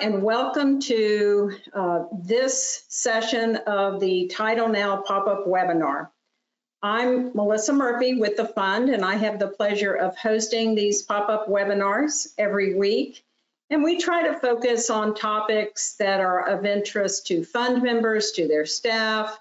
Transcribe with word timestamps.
and 0.00 0.22
welcome 0.22 0.78
to 0.78 1.56
uh, 1.72 2.04
this 2.12 2.84
session 2.88 3.56
of 3.66 3.98
the 3.98 4.26
Title 4.26 4.68
Now 4.68 4.98
pop-up 4.98 5.46
webinar. 5.46 6.08
I'm 6.82 7.34
Melissa 7.34 7.72
Murphy 7.72 8.14
with 8.14 8.36
the 8.36 8.44
fund, 8.44 8.90
and 8.90 9.02
I 9.02 9.14
have 9.14 9.38
the 9.38 9.48
pleasure 9.48 9.94
of 9.94 10.14
hosting 10.16 10.74
these 10.74 11.02
pop-up 11.02 11.48
webinars 11.48 12.28
every 12.36 12.74
week. 12.74 13.24
And 13.70 13.82
we 13.82 13.98
try 13.98 14.28
to 14.28 14.38
focus 14.38 14.90
on 14.90 15.14
topics 15.14 15.94
that 15.94 16.20
are 16.20 16.46
of 16.46 16.66
interest 16.66 17.28
to 17.28 17.42
fund 17.42 17.82
members, 17.82 18.32
to 18.32 18.46
their 18.46 18.66
staff, 18.66 19.38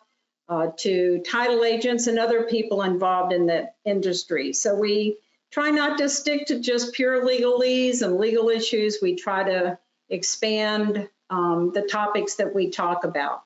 uh, 0.48 0.68
to 0.78 1.22
title 1.30 1.66
agents 1.66 2.08
and 2.08 2.18
other 2.18 2.44
people 2.44 2.82
involved 2.84 3.34
in 3.34 3.46
the 3.46 3.72
industry. 3.84 4.54
So 4.54 4.74
we 4.74 5.18
try 5.52 5.70
not 5.70 5.98
to 5.98 6.08
stick 6.08 6.48
to 6.48 6.60
just 6.60 6.94
pure 6.94 7.26
legalese 7.26 8.02
and 8.04 8.18
legal 8.18 8.48
issues. 8.48 9.00
We 9.02 9.16
try 9.16 9.44
to 9.44 9.80
expand 10.10 11.10
um, 11.30 11.72
the 11.74 11.82
topics 11.82 12.36
that 12.36 12.54
we 12.54 12.70
talk 12.70 13.04
about. 13.04 13.44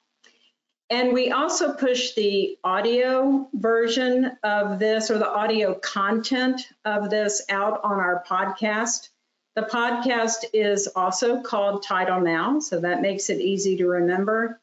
And 0.90 1.14
we 1.14 1.32
also 1.32 1.74
push 1.74 2.16
the 2.16 2.58
audio 2.64 3.48
version 3.54 4.38
of 4.44 4.80
this 4.80 5.12
or 5.12 5.20
the 5.20 5.30
audio 5.30 5.76
content 5.76 6.62
of 6.84 7.12
this 7.12 7.44
out 7.48 7.82
on 7.84 8.00
our 8.00 8.24
podcast. 8.28 9.10
The 9.56 9.62
podcast 9.64 10.46
is 10.52 10.88
also 10.88 11.42
called 11.42 11.84
Title 11.84 12.22
Now, 12.22 12.60
so 12.60 12.80
that 12.80 13.02
makes 13.02 13.30
it 13.30 13.40
easy 13.40 13.78
to 13.78 13.88
remember. 13.88 14.60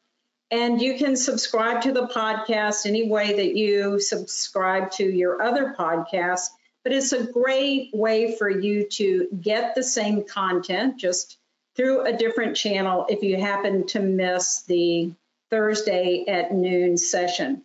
And 0.51 0.81
you 0.81 0.97
can 0.97 1.15
subscribe 1.15 1.81
to 1.83 1.93
the 1.93 2.07
podcast 2.07 2.85
any 2.85 3.09
way 3.09 3.33
that 3.33 3.55
you 3.55 3.99
subscribe 3.99 4.91
to 4.91 5.03
your 5.03 5.41
other 5.41 5.75
podcasts, 5.77 6.47
but 6.83 6.93
it's 6.93 7.13
a 7.13 7.23
great 7.23 7.91
way 7.93 8.35
for 8.35 8.49
you 8.49 8.87
to 8.89 9.27
get 9.41 9.75
the 9.75 9.83
same 9.83 10.23
content, 10.23 10.97
just 10.97 11.37
through 11.77 12.05
a 12.05 12.17
different 12.17 12.57
channel 12.57 13.05
if 13.07 13.21
you 13.21 13.39
happen 13.39 13.85
to 13.87 13.99
miss 13.99 14.63
the 14.63 15.13
Thursday 15.51 16.25
at 16.27 16.51
noon 16.51 16.97
session. 16.97 17.61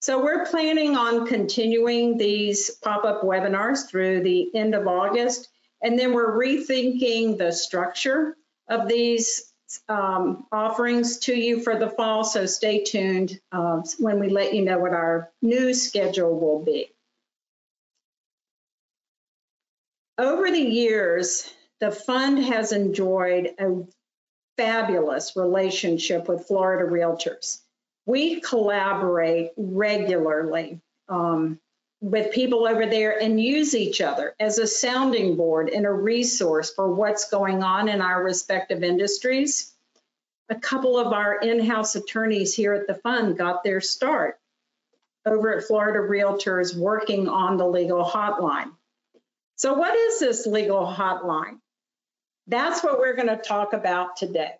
So 0.00 0.24
we're 0.24 0.46
planning 0.46 0.96
on 0.96 1.26
continuing 1.26 2.16
these 2.16 2.70
pop-up 2.70 3.22
webinars 3.22 3.86
through 3.86 4.22
the 4.22 4.50
end 4.54 4.74
of 4.74 4.86
August, 4.86 5.48
and 5.82 5.98
then 5.98 6.14
we're 6.14 6.38
rethinking 6.38 7.36
the 7.36 7.52
structure 7.52 8.34
of 8.68 8.88
these 8.88 9.52
um, 9.88 10.46
offerings 10.50 11.18
to 11.18 11.34
you 11.34 11.60
for 11.60 11.78
the 11.78 11.90
fall, 11.90 12.24
so 12.24 12.46
stay 12.46 12.82
tuned 12.82 13.38
uh, 13.52 13.82
when 13.98 14.18
we 14.18 14.30
let 14.30 14.54
you 14.54 14.64
know 14.64 14.78
what 14.78 14.92
our 14.92 15.30
new 15.42 15.74
schedule 15.74 16.40
will 16.40 16.64
be. 16.64 16.90
Over 20.16 20.50
the 20.50 20.58
years, 20.58 21.52
the 21.80 21.90
fund 21.90 22.44
has 22.44 22.72
enjoyed 22.72 23.54
a 23.58 23.86
fabulous 24.56 25.34
relationship 25.36 26.28
with 26.28 26.46
Florida 26.46 26.90
Realtors. 26.90 27.60
We 28.04 28.40
collaborate 28.40 29.52
regularly 29.56 30.80
um, 31.08 31.58
with 32.02 32.32
people 32.32 32.66
over 32.66 32.86
there 32.86 33.20
and 33.20 33.40
use 33.40 33.74
each 33.74 34.00
other 34.00 34.34
as 34.38 34.58
a 34.58 34.66
sounding 34.66 35.36
board 35.36 35.70
and 35.70 35.86
a 35.86 35.92
resource 35.92 36.72
for 36.72 36.92
what's 36.92 37.30
going 37.30 37.62
on 37.62 37.88
in 37.88 38.00
our 38.00 38.22
respective 38.22 38.82
industries. 38.82 39.72
A 40.48 40.54
couple 40.54 40.98
of 40.98 41.12
our 41.12 41.38
in-house 41.38 41.94
attorneys 41.94 42.54
here 42.54 42.74
at 42.74 42.86
the 42.86 42.94
fund 42.94 43.38
got 43.38 43.64
their 43.64 43.80
start 43.80 44.38
over 45.24 45.56
at 45.56 45.64
Florida 45.64 46.00
Realtors 46.00 46.76
working 46.76 47.28
on 47.28 47.56
the 47.56 47.66
legal 47.66 48.04
hotline. 48.04 48.72
So 49.56 49.74
what 49.74 49.94
is 49.94 50.20
this 50.20 50.46
legal 50.46 50.86
hotline? 50.86 51.58
That's 52.50 52.82
what 52.82 52.98
we're 52.98 53.14
going 53.14 53.28
to 53.28 53.36
talk 53.36 53.74
about 53.74 54.16
today. 54.16 54.54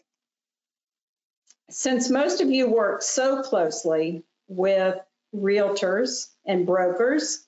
Since 1.71 2.09
most 2.09 2.41
of 2.41 2.49
you 2.49 2.69
work 2.71 3.03
so 3.03 3.43
closely 3.43 4.23
with 4.47 4.97
realtors 5.35 6.29
and 6.47 6.67
brokers, 6.67 7.47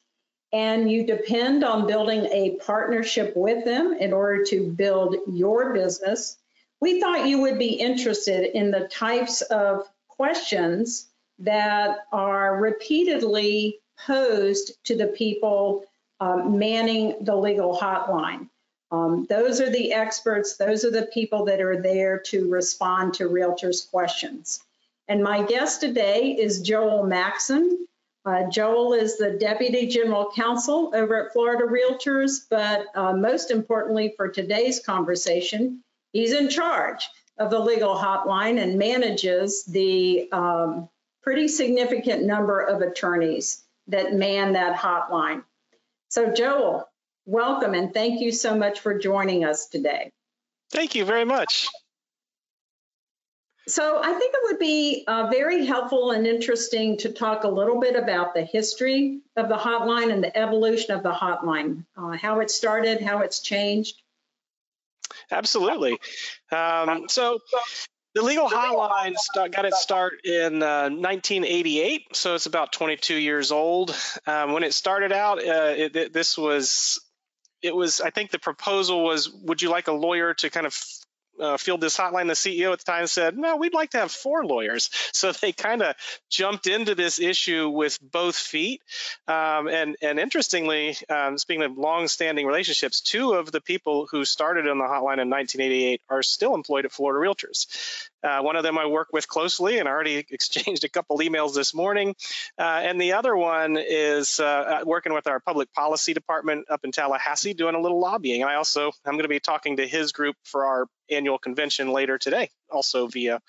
and 0.52 0.90
you 0.90 1.06
depend 1.06 1.62
on 1.62 1.86
building 1.86 2.26
a 2.26 2.56
partnership 2.56 3.34
with 3.36 3.64
them 3.64 3.96
in 3.98 4.12
order 4.12 4.44
to 4.46 4.68
build 4.72 5.16
your 5.28 5.72
business, 5.72 6.36
we 6.80 7.00
thought 7.00 7.28
you 7.28 7.40
would 7.40 7.58
be 7.58 7.74
interested 7.74 8.56
in 8.56 8.72
the 8.72 8.88
types 8.88 9.42
of 9.42 9.88
questions 10.08 11.06
that 11.38 11.98
are 12.12 12.60
repeatedly 12.60 13.78
posed 14.06 14.72
to 14.84 14.96
the 14.96 15.06
people 15.06 15.84
um, 16.18 16.58
manning 16.58 17.14
the 17.20 17.36
legal 17.36 17.78
hotline. 17.78 18.48
Um, 18.92 19.26
those 19.28 19.60
are 19.62 19.70
the 19.70 19.94
experts, 19.94 20.58
those 20.58 20.84
are 20.84 20.90
the 20.90 21.06
people 21.06 21.46
that 21.46 21.62
are 21.62 21.80
there 21.80 22.18
to 22.26 22.50
respond 22.50 23.14
to 23.14 23.28
realtors' 23.28 23.90
questions. 23.90 24.60
And 25.08 25.24
my 25.24 25.42
guest 25.42 25.80
today 25.80 26.36
is 26.38 26.60
Joel 26.60 27.04
Maxson. 27.04 27.86
Uh, 28.24 28.48
Joel 28.50 28.92
is 28.92 29.16
the 29.16 29.30
Deputy 29.30 29.86
General 29.86 30.30
Counsel 30.36 30.92
over 30.94 31.24
at 31.26 31.32
Florida 31.32 31.64
Realtors, 31.64 32.44
but 32.48 32.86
uh, 32.94 33.14
most 33.14 33.50
importantly 33.50 34.12
for 34.16 34.28
today's 34.28 34.78
conversation, 34.78 35.82
he's 36.12 36.32
in 36.32 36.50
charge 36.50 37.08
of 37.38 37.50
the 37.50 37.58
legal 37.58 37.96
hotline 37.96 38.62
and 38.62 38.78
manages 38.78 39.64
the 39.64 40.30
um, 40.32 40.88
pretty 41.22 41.48
significant 41.48 42.24
number 42.24 42.60
of 42.60 42.82
attorneys 42.82 43.64
that 43.88 44.14
man 44.14 44.52
that 44.52 44.76
hotline. 44.76 45.42
So 46.08 46.32
Joel, 46.32 46.88
welcome 47.26 47.74
and 47.74 47.92
thank 47.92 48.20
you 48.20 48.32
so 48.32 48.56
much 48.56 48.80
for 48.80 48.98
joining 48.98 49.44
us 49.44 49.66
today. 49.68 50.10
Thank 50.70 50.94
you 50.94 51.04
very 51.04 51.24
much. 51.24 51.68
So 53.68 54.00
I 54.02 54.12
think 54.12 54.34
it 54.34 54.40
would 54.44 54.58
be 54.58 55.04
uh, 55.06 55.28
very 55.28 55.64
helpful 55.64 56.10
and 56.10 56.26
interesting 56.26 56.96
to 56.98 57.12
talk 57.12 57.44
a 57.44 57.48
little 57.48 57.78
bit 57.78 57.94
about 57.94 58.34
the 58.34 58.42
history 58.42 59.20
of 59.36 59.48
the 59.48 59.56
hotline 59.56 60.12
and 60.12 60.22
the 60.22 60.36
evolution 60.36 60.96
of 60.96 61.04
the 61.04 61.12
hotline, 61.12 61.84
uh, 61.96 62.10
how 62.10 62.40
it 62.40 62.50
started, 62.50 63.00
how 63.00 63.20
it's 63.20 63.40
changed. 63.40 64.02
Absolutely. 65.30 65.98
Um, 66.50 67.08
so 67.08 67.38
the 68.14 68.22
legal 68.22 68.48
hotline 68.48 69.14
got 69.52 69.64
its 69.64 69.80
start 69.80 70.24
in 70.24 70.62
uh, 70.62 70.90
1988, 70.90 72.16
so 72.16 72.34
it's 72.34 72.46
about 72.46 72.72
22 72.72 73.14
years 73.14 73.52
old. 73.52 73.96
Um, 74.26 74.52
when 74.52 74.64
it 74.64 74.74
started 74.74 75.12
out, 75.12 75.38
uh, 75.38 75.74
it, 75.76 75.96
it, 75.96 76.12
this 76.12 76.36
was 76.36 77.00
it 77.62 77.74
was 77.74 78.00
I 78.00 78.10
think 78.10 78.30
the 78.30 78.38
proposal 78.38 79.04
was 79.04 79.30
would 79.30 79.62
you 79.62 79.70
like 79.70 79.88
a 79.88 79.92
lawyer 79.92 80.34
to 80.34 80.50
kind 80.50 80.66
of 80.66 80.76
uh, 81.40 81.56
field 81.56 81.80
this 81.80 81.96
hotline, 81.96 82.28
the 82.28 82.34
CEO 82.34 82.72
at 82.72 82.78
the 82.78 82.84
time 82.84 83.06
said, 83.06 83.36
no, 83.36 83.56
we'd 83.56 83.74
like 83.74 83.90
to 83.90 83.98
have 83.98 84.10
four 84.10 84.44
lawyers. 84.44 84.90
So 85.14 85.30
they 85.30 85.52
kind 85.52 85.82
of 85.82 85.94
jumped 86.30 86.66
into 86.66 86.94
this 86.94 87.20
issue 87.20 87.68
with 87.68 87.98
both 88.00 88.34
feet. 88.34 88.80
Um, 89.28 89.68
and, 89.68 89.96
and 90.02 90.18
interestingly, 90.18 90.96
um, 91.08 91.38
speaking 91.38 91.62
of 91.62 91.78
long-standing 91.78 92.44
relationships, 92.46 93.02
two 93.02 93.34
of 93.34 93.52
the 93.52 93.60
people 93.60 94.08
who 94.10 94.24
started 94.24 94.66
on 94.66 94.78
the 94.78 94.84
hotline 94.84 95.20
in 95.20 95.30
1988 95.30 96.00
are 96.08 96.22
still 96.22 96.54
employed 96.54 96.86
at 96.86 96.92
Florida 96.92 97.24
Realtors. 97.24 97.66
Uh, 98.22 98.40
one 98.40 98.56
of 98.56 98.62
them 98.62 98.78
I 98.78 98.86
work 98.86 99.08
with 99.12 99.28
closely 99.28 99.78
and 99.78 99.88
I 99.88 99.92
already 99.92 100.16
exchanged 100.30 100.84
a 100.84 100.88
couple 100.88 101.18
emails 101.18 101.54
this 101.54 101.74
morning. 101.74 102.14
Uh, 102.58 102.62
and 102.62 103.00
the 103.00 103.12
other 103.12 103.36
one 103.36 103.76
is 103.78 104.40
uh, 104.40 104.44
uh, 104.44 104.80
working 104.84 105.12
with 105.12 105.26
our 105.26 105.40
public 105.40 105.72
policy 105.72 106.14
department 106.14 106.66
up 106.70 106.84
in 106.84 106.92
Tallahassee 106.92 107.54
doing 107.54 107.74
a 107.74 107.80
little 107.80 108.00
lobbying. 108.00 108.42
And 108.42 108.50
I 108.50 108.54
also, 108.54 108.92
I'm 109.04 109.14
going 109.14 109.22
to 109.22 109.28
be 109.28 109.40
talking 109.40 109.76
to 109.76 109.86
his 109.86 110.12
group 110.12 110.36
for 110.44 110.64
our 110.66 110.86
annual 111.14 111.38
convention 111.38 111.88
later 111.88 112.18
today, 112.18 112.50
also 112.70 113.06
via 113.06 113.40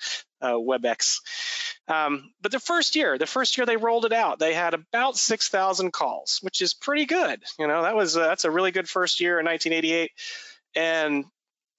uh, 0.42 0.54
WebEx. 0.54 1.20
Um, 1.88 2.32
but 2.42 2.52
the 2.52 2.60
first 2.60 2.96
year, 2.96 3.18
the 3.18 3.26
first 3.26 3.58
year 3.58 3.66
they 3.66 3.78
rolled 3.78 4.06
it 4.06 4.14
out, 4.14 4.40
they 4.40 4.54
had 4.54 4.74
about 4.74 5.18
6,000 5.18 5.92
calls, 5.92 6.40
which 6.42 6.62
is 6.62 6.74
pretty 6.74 7.06
good. 7.06 7.42
You 7.60 7.68
know, 7.68 7.84
that 7.84 7.96
was 7.96 8.16
uh, 8.16 8.28
that's 8.28 8.46
a 8.46 8.52
really 8.52 8.72
good 8.72 8.88
first 8.88 9.20
year 9.20 9.40
in 9.40 9.46
1988. 9.46 10.12
And 10.76 11.26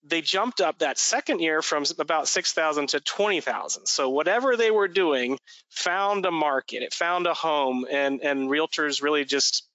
they 0.06 0.20
jumped 0.20 0.61
up 0.61 0.79
that 0.79 0.99
second 0.99 1.41
year 1.41 1.62
from 1.62 1.85
about 1.99 2.29
6,000 2.29 2.88
to 2.91 3.00
20,000. 3.00 3.87
So 3.87 4.11
whatever 4.11 4.56
they 4.56 4.70
were 4.70 4.88
doing 4.88 5.38
found 5.70 6.26
a 6.26 6.31
market, 6.31 6.82
it 6.82 6.93
found 6.93 7.26
a 7.26 7.35
home, 7.35 7.87
and 7.91 8.20
and 8.23 8.49
realtors 8.49 9.03
really 9.03 9.25
just 9.25 9.67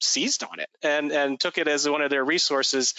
seized 0.00 0.44
on 0.44 0.60
it 0.60 0.68
and 0.82 1.12
and 1.12 1.38
took 1.38 1.58
it 1.58 1.68
as 1.68 1.88
one 1.88 2.02
of 2.02 2.10
their 2.10 2.24
resources. 2.24 2.94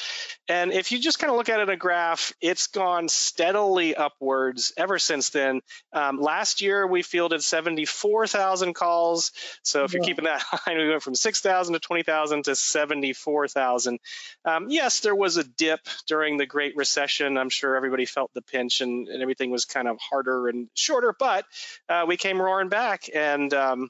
And 0.47 0.71
if 0.71 0.91
you 0.91 0.99
just 0.99 1.19
kind 1.19 1.31
of 1.31 1.37
look 1.37 1.49
at 1.49 1.59
it 1.59 1.63
in 1.63 1.69
a 1.69 1.77
graph, 1.77 2.33
it's 2.41 2.67
gone 2.67 3.09
steadily 3.09 3.95
upwards 3.95 4.73
ever 4.77 4.99
since 4.99 5.29
then. 5.29 5.61
Um, 5.93 6.19
last 6.19 6.61
year 6.61 6.85
we 6.85 7.01
fielded 7.01 7.43
74,000 7.43 8.73
calls. 8.73 9.31
So 9.63 9.83
if 9.83 9.93
you're 9.93 10.03
keeping 10.03 10.25
that 10.25 10.41
high, 10.45 10.75
we 10.75 10.89
went 10.89 11.03
from 11.03 11.15
6,000 11.15 11.73
to 11.73 11.79
20,000 11.79 12.45
to 12.45 12.55
74,000. 12.55 13.99
Um, 14.45 14.67
yes, 14.69 14.99
there 15.01 15.15
was 15.15 15.37
a 15.37 15.43
dip 15.43 15.81
during 16.07 16.37
the 16.37 16.45
Great 16.45 16.75
Recession. 16.75 17.37
I'm 17.37 17.49
sure 17.49 17.75
everybody 17.75 18.05
felt 18.05 18.31
the 18.33 18.41
pinch 18.41 18.81
and, 18.81 19.07
and 19.07 19.21
everything 19.21 19.51
was 19.51 19.65
kind 19.65 19.87
of 19.87 19.97
harder 19.99 20.47
and 20.47 20.69
shorter, 20.73 21.15
but 21.17 21.45
uh, 21.89 22.05
we 22.07 22.17
came 22.17 22.41
roaring 22.41 22.69
back 22.69 23.09
and 23.13 23.53
um, 23.53 23.89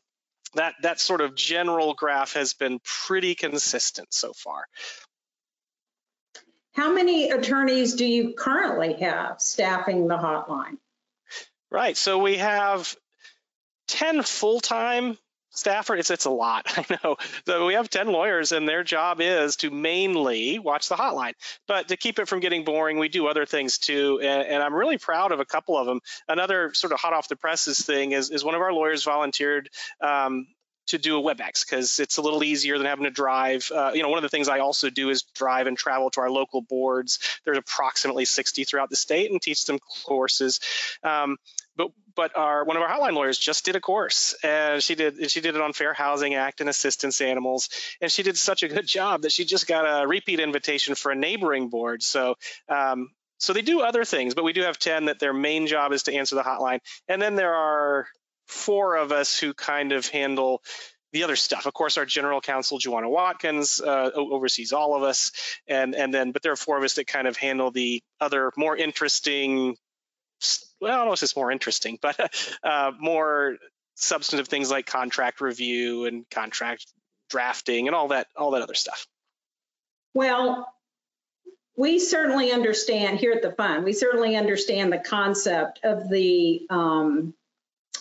that 0.55 0.75
that 0.81 0.99
sort 0.99 1.21
of 1.21 1.35
general 1.35 1.93
graph 1.93 2.33
has 2.33 2.53
been 2.53 2.79
pretty 2.83 3.35
consistent 3.35 4.13
so 4.13 4.33
far. 4.33 4.65
How 6.73 6.93
many 6.93 7.31
attorneys 7.31 7.95
do 7.95 8.05
you 8.05 8.33
currently 8.33 8.93
have 8.93 9.41
staffing 9.41 10.07
the 10.07 10.17
hotline? 10.17 10.77
Right. 11.69 11.97
So 11.97 12.17
we 12.17 12.37
have 12.37 12.95
10 13.87 14.23
full-time 14.23 15.17
staffers. 15.53 15.99
It's, 15.99 16.11
it's 16.11 16.25
a 16.25 16.29
lot, 16.29 16.65
I 16.77 16.99
know. 17.03 17.17
So 17.45 17.65
we 17.65 17.73
have 17.73 17.89
10 17.89 18.07
lawyers 18.07 18.51
and 18.51 18.67
their 18.67 18.83
job 18.83 19.21
is 19.21 19.57
to 19.57 19.69
mainly 19.69 20.59
watch 20.59 20.89
the 20.89 20.95
hotline. 20.95 21.33
But 21.67 21.89
to 21.89 21.97
keep 21.97 22.19
it 22.19 22.27
from 22.27 22.39
getting 22.39 22.63
boring, 22.63 22.97
we 22.97 23.09
do 23.09 23.27
other 23.27 23.45
things 23.45 23.77
too. 23.77 24.19
And, 24.21 24.47
and 24.47 24.63
I'm 24.63 24.73
really 24.73 24.97
proud 24.97 25.31
of 25.31 25.39
a 25.39 25.45
couple 25.45 25.77
of 25.77 25.85
them. 25.85 26.01
Another 26.27 26.73
sort 26.73 26.93
of 26.93 26.99
hot 26.99 27.13
off 27.13 27.27
the 27.27 27.35
presses 27.35 27.79
thing 27.79 28.11
is, 28.11 28.29
is 28.29 28.43
one 28.43 28.55
of 28.55 28.61
our 28.61 28.73
lawyers 28.73 29.03
volunteered 29.03 29.69
um, 30.01 30.47
to 30.87 30.97
do 30.97 31.17
a 31.17 31.21
WebEx 31.21 31.65
because 31.65 31.99
it's 31.99 32.17
a 32.17 32.21
little 32.21 32.43
easier 32.43 32.77
than 32.77 32.87
having 32.87 33.05
to 33.05 33.11
drive. 33.11 33.69
Uh, 33.73 33.91
you 33.93 34.03
know, 34.03 34.09
one 34.09 34.17
of 34.17 34.23
the 34.23 34.29
things 34.29 34.49
I 34.49 34.59
also 34.59 34.89
do 34.89 35.09
is 35.09 35.23
drive 35.35 35.67
and 35.67 35.77
travel 35.77 36.09
to 36.11 36.21
our 36.21 36.29
local 36.29 36.61
boards. 36.61 37.19
There's 37.45 37.57
approximately 37.57 38.25
60 38.25 38.63
throughout 38.63 38.89
the 38.89 38.95
state 38.95 39.31
and 39.31 39.41
teach 39.41 39.65
them 39.65 39.79
courses. 40.05 40.59
Um, 41.03 41.37
but 41.75 41.91
but 42.13 42.37
our 42.37 42.65
one 42.65 42.75
of 42.75 42.83
our 42.83 42.89
hotline 42.89 43.13
lawyers 43.13 43.37
just 43.37 43.63
did 43.63 43.77
a 43.77 43.79
course 43.79 44.35
and 44.43 44.83
she 44.83 44.95
did 44.95 45.31
she 45.31 45.39
did 45.39 45.55
it 45.55 45.61
on 45.61 45.71
Fair 45.71 45.93
Housing 45.93 46.33
Act 46.33 46.59
and 46.59 46.69
assistance 46.69 47.21
animals 47.21 47.69
and 48.01 48.11
she 48.11 48.23
did 48.23 48.37
such 48.37 48.63
a 48.63 48.67
good 48.67 48.85
job 48.99 49.21
that 49.21 49.31
she 49.31 49.45
just 49.45 49.67
got 49.67 49.85
a 49.85 50.05
repeat 50.05 50.41
invitation 50.41 50.95
for 50.95 51.11
a 51.11 51.15
neighboring 51.15 51.69
board. 51.69 52.03
So 52.03 52.35
um, 52.67 53.09
so 53.37 53.53
they 53.53 53.63
do 53.63 53.81
other 53.81 54.05
things, 54.05 54.35
but 54.35 54.43
we 54.43 54.53
do 54.53 54.61
have 54.61 54.77
10 54.77 55.05
that 55.05 55.17
their 55.17 55.33
main 55.33 55.65
job 55.65 55.93
is 55.93 56.03
to 56.03 56.13
answer 56.13 56.35
the 56.35 56.43
hotline. 56.43 56.79
And 57.07 57.19
then 57.19 57.35
there 57.35 57.55
are 57.55 58.07
four 58.51 58.95
of 58.95 59.11
us 59.11 59.39
who 59.39 59.53
kind 59.53 59.91
of 59.91 60.07
handle 60.07 60.61
the 61.13 61.23
other 61.23 61.35
stuff. 61.35 61.65
Of 61.65 61.73
course, 61.73 61.97
our 61.97 62.05
general 62.05 62.41
counsel, 62.41 62.77
Joanna 62.77 63.09
Watkins, 63.09 63.81
uh, 63.81 64.11
oversees 64.15 64.71
all 64.71 64.95
of 64.95 65.03
us, 65.03 65.31
and 65.67 65.95
and 65.95 66.13
then 66.13 66.31
but 66.31 66.41
there 66.41 66.51
are 66.51 66.57
four 66.57 66.77
of 66.77 66.83
us 66.83 66.95
that 66.95 67.07
kind 67.07 67.27
of 67.27 67.37
handle 67.37 67.71
the 67.71 68.01
other 68.19 68.51
more 68.57 68.75
interesting. 68.75 69.75
Well, 70.79 70.91
I 70.91 70.95
don't 70.95 71.07
know 71.07 71.13
if 71.13 71.21
it's 71.21 71.35
more 71.35 71.51
interesting, 71.51 71.99
but 72.01 72.17
uh, 72.63 72.91
more 72.99 73.57
substantive 73.95 74.47
things 74.47 74.71
like 74.71 74.85
contract 74.85 75.41
review 75.41 76.05
and 76.05 76.27
contract 76.29 76.87
drafting 77.29 77.87
and 77.87 77.95
all 77.95 78.09
that 78.09 78.27
all 78.35 78.51
that 78.51 78.61
other 78.61 78.73
stuff. 78.73 79.05
Well, 80.13 80.67
we 81.77 81.99
certainly 81.99 82.51
understand 82.51 83.19
here 83.19 83.31
at 83.31 83.41
the 83.41 83.51
fund. 83.51 83.83
We 83.83 83.93
certainly 83.93 84.35
understand 84.35 84.91
the 84.91 84.99
concept 84.99 85.79
of 85.83 86.09
the 86.09 86.65
um, 86.69 87.33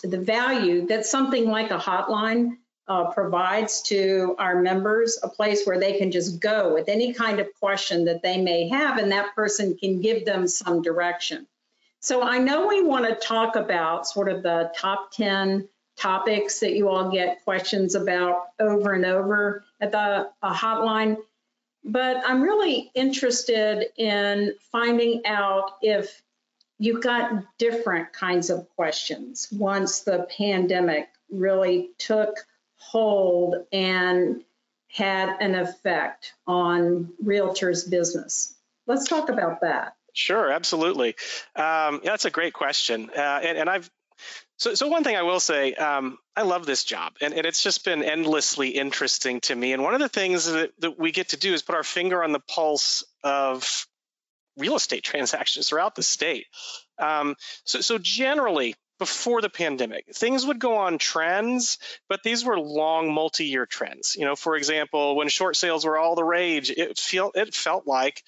the 0.01 0.19
value 0.19 0.87
that 0.87 1.05
something 1.05 1.49
like 1.49 1.71
a 1.71 1.77
hotline 1.77 2.57
uh, 2.87 3.05
provides 3.11 3.81
to 3.83 4.35
our 4.37 4.61
members, 4.61 5.19
a 5.23 5.29
place 5.29 5.65
where 5.65 5.79
they 5.79 5.97
can 5.97 6.11
just 6.11 6.39
go 6.39 6.73
with 6.73 6.89
any 6.89 7.13
kind 7.13 7.39
of 7.39 7.47
question 7.59 8.05
that 8.05 8.21
they 8.21 8.41
may 8.41 8.67
have, 8.67 8.97
and 8.97 9.11
that 9.11 9.33
person 9.35 9.77
can 9.77 10.01
give 10.01 10.25
them 10.25 10.47
some 10.47 10.81
direction. 10.81 11.47
So 11.99 12.23
I 12.23 12.39
know 12.39 12.67
we 12.67 12.83
want 12.83 13.05
to 13.07 13.15
talk 13.15 13.55
about 13.55 14.07
sort 14.07 14.27
of 14.27 14.41
the 14.43 14.71
top 14.75 15.11
10 15.11 15.69
topics 15.95 16.59
that 16.59 16.73
you 16.73 16.89
all 16.89 17.11
get 17.11 17.43
questions 17.43 17.93
about 17.93 18.47
over 18.59 18.93
and 18.93 19.05
over 19.05 19.63
at 19.79 19.91
the 19.91 20.29
hotline, 20.43 21.17
but 21.83 22.17
I'm 22.25 22.41
really 22.41 22.91
interested 22.95 23.85
in 23.97 24.55
finding 24.71 25.25
out 25.25 25.77
if 25.81 26.21
you 26.81 26.99
got 26.99 27.43
different 27.59 28.11
kinds 28.11 28.49
of 28.49 28.67
questions 28.75 29.47
once 29.51 29.99
the 29.99 30.25
pandemic 30.35 31.09
really 31.29 31.91
took 31.99 32.35
hold 32.77 33.67
and 33.71 34.43
had 34.87 35.29
an 35.39 35.53
effect 35.53 36.33
on 36.47 37.13
realtors' 37.23 37.87
business. 37.87 38.55
Let's 38.87 39.07
talk 39.07 39.29
about 39.29 39.61
that. 39.61 39.93
Sure, 40.13 40.51
absolutely. 40.51 41.15
Um, 41.55 42.01
that's 42.03 42.25
a 42.25 42.31
great 42.31 42.53
question, 42.53 43.11
uh, 43.15 43.39
and, 43.43 43.59
and, 43.59 43.69
I've 43.69 43.89
so, 44.57 44.73
so 44.73 44.87
one 44.87 45.03
thing 45.03 45.15
I 45.15 45.21
will 45.21 45.39
say, 45.39 45.75
um, 45.75 46.17
I 46.35 46.41
love 46.41 46.65
this 46.65 46.83
job, 46.83 47.13
and, 47.21 47.35
and, 47.35 47.45
it's 47.45 47.61
just 47.61 47.85
been 47.85 48.03
endlessly 48.03 48.69
interesting 48.69 49.39
to 49.41 49.55
me. 49.55 49.73
And 49.73 49.83
one 49.83 49.93
of 49.93 49.99
the 49.99 50.09
things 50.09 50.45
that, 50.51 50.71
that 50.79 50.99
we 50.99 51.11
get 51.11 51.29
to 51.29 51.37
do 51.37 51.53
is 51.53 51.61
put 51.61 51.75
our 51.75 51.83
finger 51.83 52.23
on 52.23 52.31
the 52.31 52.39
pulse 52.39 53.03
of 53.23 53.87
real 54.57 54.75
estate 54.75 55.03
transactions 55.11 55.69
throughout 55.69 55.95
the 55.95 56.03
state. 56.03 56.47
Um, 56.97 57.35
so, 57.63 57.81
so 57.81 57.97
generally, 57.97 58.75
before 58.99 59.41
the 59.41 59.49
pandemic, 59.49 60.05
things 60.13 60.45
would 60.45 60.59
go 60.59 60.77
on 60.77 60.99
trends, 60.99 61.79
but 62.07 62.21
these 62.23 62.45
were 62.45 62.59
long 62.59 63.11
multi-year 63.11 63.65
trends. 63.65 64.15
You 64.15 64.25
know, 64.25 64.35
for 64.35 64.55
example, 64.55 65.15
when 65.15 65.27
short 65.27 65.55
sales 65.55 65.85
were 65.85 65.97
all 65.97 66.13
the 66.13 66.23
rage, 66.23 66.69
it 66.69 66.99
felt 66.99 67.35
it 67.35 67.55
felt 67.55 67.87
like 67.87 68.21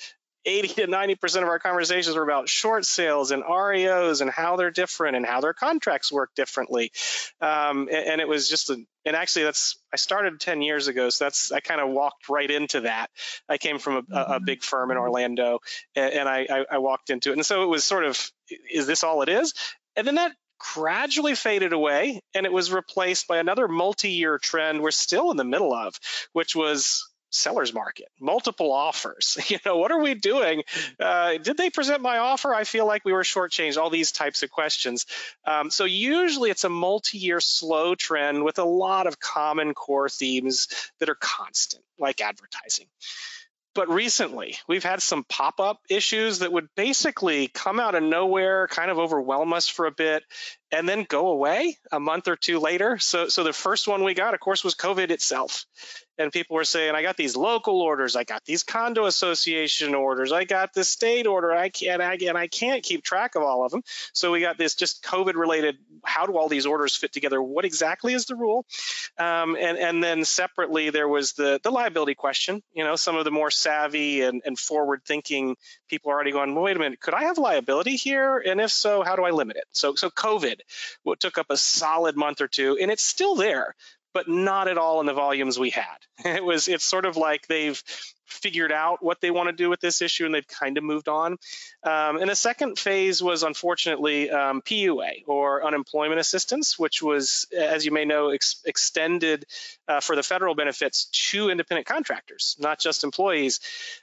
80 0.45 0.67
to 0.69 0.87
90% 0.87 1.37
of 1.37 1.47
our 1.47 1.59
conversations 1.59 2.15
were 2.15 2.23
about 2.23 2.49
short 2.49 2.85
sales 2.85 3.31
and 3.31 3.43
REOs 3.43 4.21
and 4.21 4.29
how 4.29 4.55
they're 4.55 4.71
different 4.71 5.15
and 5.15 5.25
how 5.25 5.41
their 5.41 5.53
contracts 5.53 6.11
work 6.11 6.31
differently. 6.35 6.91
Um, 7.41 7.87
and, 7.91 8.07
and, 8.07 8.21
it 8.21 8.27
was 8.27 8.49
just, 8.49 8.69
a, 8.69 8.77
and 9.05 9.15
actually 9.15 9.45
that's, 9.45 9.77
I 9.93 9.97
started 9.97 10.39
10 10.39 10.61
years 10.61 10.87
ago. 10.87 11.09
So 11.09 11.25
that's, 11.25 11.51
I 11.51 11.59
kind 11.59 11.81
of 11.81 11.89
walked 11.89 12.29
right 12.29 12.49
into 12.49 12.81
that. 12.81 13.09
I 13.47 13.57
came 13.57 13.79
from 13.79 13.95
a, 13.95 13.97
a 13.99 14.25
mm-hmm. 14.25 14.45
big 14.45 14.63
firm 14.63 14.91
in 14.91 14.97
Orlando 14.97 15.59
and, 15.95 16.13
and 16.13 16.29
I, 16.29 16.47
I, 16.49 16.65
I 16.71 16.77
walked 16.79 17.09
into 17.09 17.29
it. 17.29 17.33
And 17.33 17.45
so 17.45 17.63
it 17.63 17.67
was 17.67 17.83
sort 17.83 18.05
of, 18.05 18.31
is 18.71 18.87
this 18.87 19.03
all 19.03 19.21
it 19.21 19.29
is? 19.29 19.53
And 19.95 20.05
then 20.05 20.15
that 20.15 20.33
gradually 20.73 21.35
faded 21.35 21.73
away 21.73 22.21
and 22.33 22.45
it 22.45 22.53
was 22.53 22.71
replaced 22.71 23.27
by 23.27 23.37
another 23.37 23.67
multi-year 23.67 24.37
trend 24.37 24.81
we're 24.81 24.91
still 24.91 25.31
in 25.31 25.37
the 25.37 25.43
middle 25.43 25.73
of, 25.73 25.93
which 26.31 26.55
was 26.55 27.09
seller's 27.33 27.73
market, 27.73 28.07
multiple 28.19 28.71
offers. 28.71 29.37
You 29.53 29.59
know, 29.65 29.77
what 29.77 29.91
are 29.91 30.01
we 30.01 30.15
doing? 30.15 30.63
Uh, 30.99 31.37
did 31.37 31.57
they 31.57 31.69
present 31.69 32.01
my 32.01 32.17
offer? 32.17 32.55
I 32.55 32.63
feel 32.63 32.87
like 32.87 33.05
we 33.05 33.13
were 33.13 33.23
shortchanged. 33.23 33.77
All 33.77 33.91
these 33.91 34.11
types 34.11 34.41
of 34.41 34.49
questions. 34.49 35.05
Um, 35.45 35.69
so 35.69 35.85
usually 35.85 36.49
it's 36.49 36.63
a 36.63 36.69
multi-year 36.69 37.39
slow 37.39 37.93
trend 37.93 38.43
with 38.43 38.57
a 38.57 38.63
lot 38.63 39.05
of 39.05 39.19
common 39.19 39.73
core 39.73 40.09
themes 40.09 40.69
that 40.99 41.09
are 41.09 41.17
constant, 41.19 41.83
like 41.99 42.21
advertising. 42.21 42.87
But 43.75 43.89
recently, 43.89 44.55
we've 44.67 44.83
had 44.83 45.01
some 45.01 45.23
pop 45.23 45.59
up 45.59 45.79
issues 45.89 46.39
that 46.39 46.51
would 46.51 46.69
basically 46.75 47.47
come 47.47 47.79
out 47.79 47.95
of 47.95 48.03
nowhere, 48.03 48.67
kind 48.67 48.91
of 48.91 48.99
overwhelm 48.99 49.51
us 49.51 49.67
for 49.67 49.87
a 49.87 49.91
bit, 49.91 50.23
and 50.73 50.89
then 50.89 51.05
go 51.07 51.27
away 51.27 51.77
a 51.91 51.99
month 51.99 52.27
or 52.27 52.35
two 52.35 52.59
later. 52.59 52.97
So, 52.97 53.29
so 53.29 53.43
the 53.43 53.53
first 53.53 53.87
one 53.87 54.03
we 54.03 54.15
got, 54.15 54.33
of 54.33 54.39
course, 54.39 54.63
was 54.63 54.73
COVID 54.73 55.11
itself. 55.11 55.65
And 56.17 56.31
people 56.31 56.55
were 56.55 56.63
saying, 56.63 56.93
I 56.93 57.01
got 57.01 57.17
these 57.17 57.35
local 57.35 57.81
orders, 57.81 58.15
I 58.15 58.23
got 58.23 58.45
these 58.45 58.61
condo 58.61 59.05
association 59.05 59.95
orders, 59.95 60.31
I 60.31 60.43
got 60.43 60.71
this 60.71 60.87
state 60.87 61.25
order, 61.25 61.51
I 61.51 61.69
can't, 61.69 62.03
I, 62.03 62.13
and 62.27 62.37
I 62.37 62.45
can't 62.45 62.83
keep 62.83 63.03
track 63.03 63.33
of 63.33 63.41
all 63.41 63.65
of 63.65 63.71
them. 63.71 63.81
So 64.13 64.31
we 64.31 64.39
got 64.39 64.59
this 64.59 64.75
just 64.75 65.03
COVID 65.03 65.33
related, 65.33 65.77
how 66.03 66.27
do 66.27 66.37
all 66.37 66.49
these 66.49 66.67
orders 66.67 66.95
fit 66.95 67.13
together? 67.13 67.41
What 67.41 67.65
exactly 67.65 68.13
is 68.13 68.25
the 68.25 68.35
rule? 68.35 68.65
Um, 69.17 69.57
and, 69.59 69.77
and 69.79 70.03
then 70.03 70.23
separately, 70.23 70.91
there 70.91 71.07
was 71.07 71.33
the, 71.33 71.59
the 71.63 71.71
liability 71.71 72.13
question. 72.13 72.61
You 72.73 72.83
know, 72.83 72.95
some 72.95 73.15
of 73.15 73.25
the 73.25 73.31
more 73.31 73.49
savvy 73.49 74.21
and, 74.21 74.43
and 74.45 74.57
forward 74.57 75.01
thinking 75.05 75.55
people 75.89 76.11
are 76.11 76.15
already 76.15 76.31
going, 76.31 76.53
well, 76.53 76.65
wait 76.65 76.75
a 76.75 76.79
minute, 76.79 76.99
could 76.99 77.15
I 77.15 77.23
have 77.23 77.39
liability 77.39 77.95
here? 77.95 78.37
And 78.37 78.61
if 78.61 78.69
so, 78.69 79.01
how 79.01 79.15
do 79.15 79.23
I 79.23 79.31
limit 79.31 79.57
it? 79.57 79.65
So, 79.71 79.95
so 79.95 80.11
COVID 80.11 80.59
what 81.03 81.19
took 81.19 81.37
up 81.37 81.47
a 81.49 81.57
solid 81.57 82.15
month 82.15 82.41
or 82.41 82.47
two, 82.47 82.77
and 82.79 82.91
it's 82.91 83.03
still 83.03 83.35
there, 83.35 83.75
but 84.13 84.27
not 84.27 84.67
at 84.67 84.77
all 84.77 84.99
in 84.99 85.05
the 85.05 85.13
volumes 85.13 85.59
we 85.59 85.71
had. 85.71 85.97
It 86.25 86.43
was 86.43 86.67
it's 86.67 86.85
sort 86.85 87.05
of 87.05 87.17
like 87.17 87.47
they've 87.47 87.81
figured 88.25 88.71
out 88.71 89.03
what 89.03 89.21
they 89.21 89.31
want 89.31 89.49
to 89.49 89.53
do 89.53 89.69
with 89.69 89.79
this 89.79 90.01
issue 90.01 90.25
and 90.25 90.33
they've 90.33 90.47
kind 90.47 90.77
of 90.77 90.83
moved 90.83 91.07
on. 91.07 91.37
Um, 91.83 92.17
and 92.17 92.29
the 92.29 92.35
second 92.35 92.79
phase 92.79 93.21
was 93.21 93.43
unfortunately 93.43 94.29
um, 94.29 94.61
PUA 94.61 95.23
or 95.27 95.65
unemployment 95.65 96.19
assistance, 96.19 96.79
which 96.79 97.01
was, 97.01 97.45
as 97.55 97.85
you 97.85 97.91
may 97.91 98.05
know, 98.05 98.29
ex- 98.29 98.61
extended 98.65 99.45
uh, 99.87 99.99
for 99.99 100.15
the 100.15 100.23
federal 100.23 100.55
benefits 100.55 101.05
to 101.31 101.49
independent 101.49 101.87
contractors, 101.87 102.55
not 102.59 102.79
just 102.79 103.03
employees. 103.03 103.59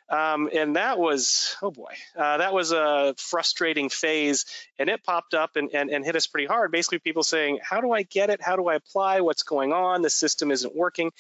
Um, 0.09 0.50
and 0.53 0.77
that 0.77 0.99
was, 0.99 1.57
oh 1.62 1.71
boy, 1.71 1.95
uh, 2.17 2.39
that 2.39 2.53
was 2.53 2.73
a 2.73 3.15
frustrating 3.17 3.89
phase. 3.89 4.45
And 4.79 4.91
it 4.91 5.03
popped 5.05 5.35
up 5.35 5.57
and, 5.57 5.71
and, 5.73 5.91
and 5.91 6.05
hit 6.05 6.17
us 6.17 6.27
pretty 6.27 6.47
hard. 6.47 6.73
Basically, 6.73 6.99
people 6.99 7.23
saying, 7.23 7.59
How 7.62 7.81
do 7.81 7.93
I 7.93 8.03
get 8.03 8.31
it? 8.31 8.41
How 8.43 8.57
do 8.57 8.69
I 8.69 8.75
apply? 8.75 9.21
What's 9.21 9.43
going 9.43 9.73
on? 9.73 10.03
The 10.03 10.11
system 10.11 10.50
isn't 10.50 10.75
working. 10.75 11.12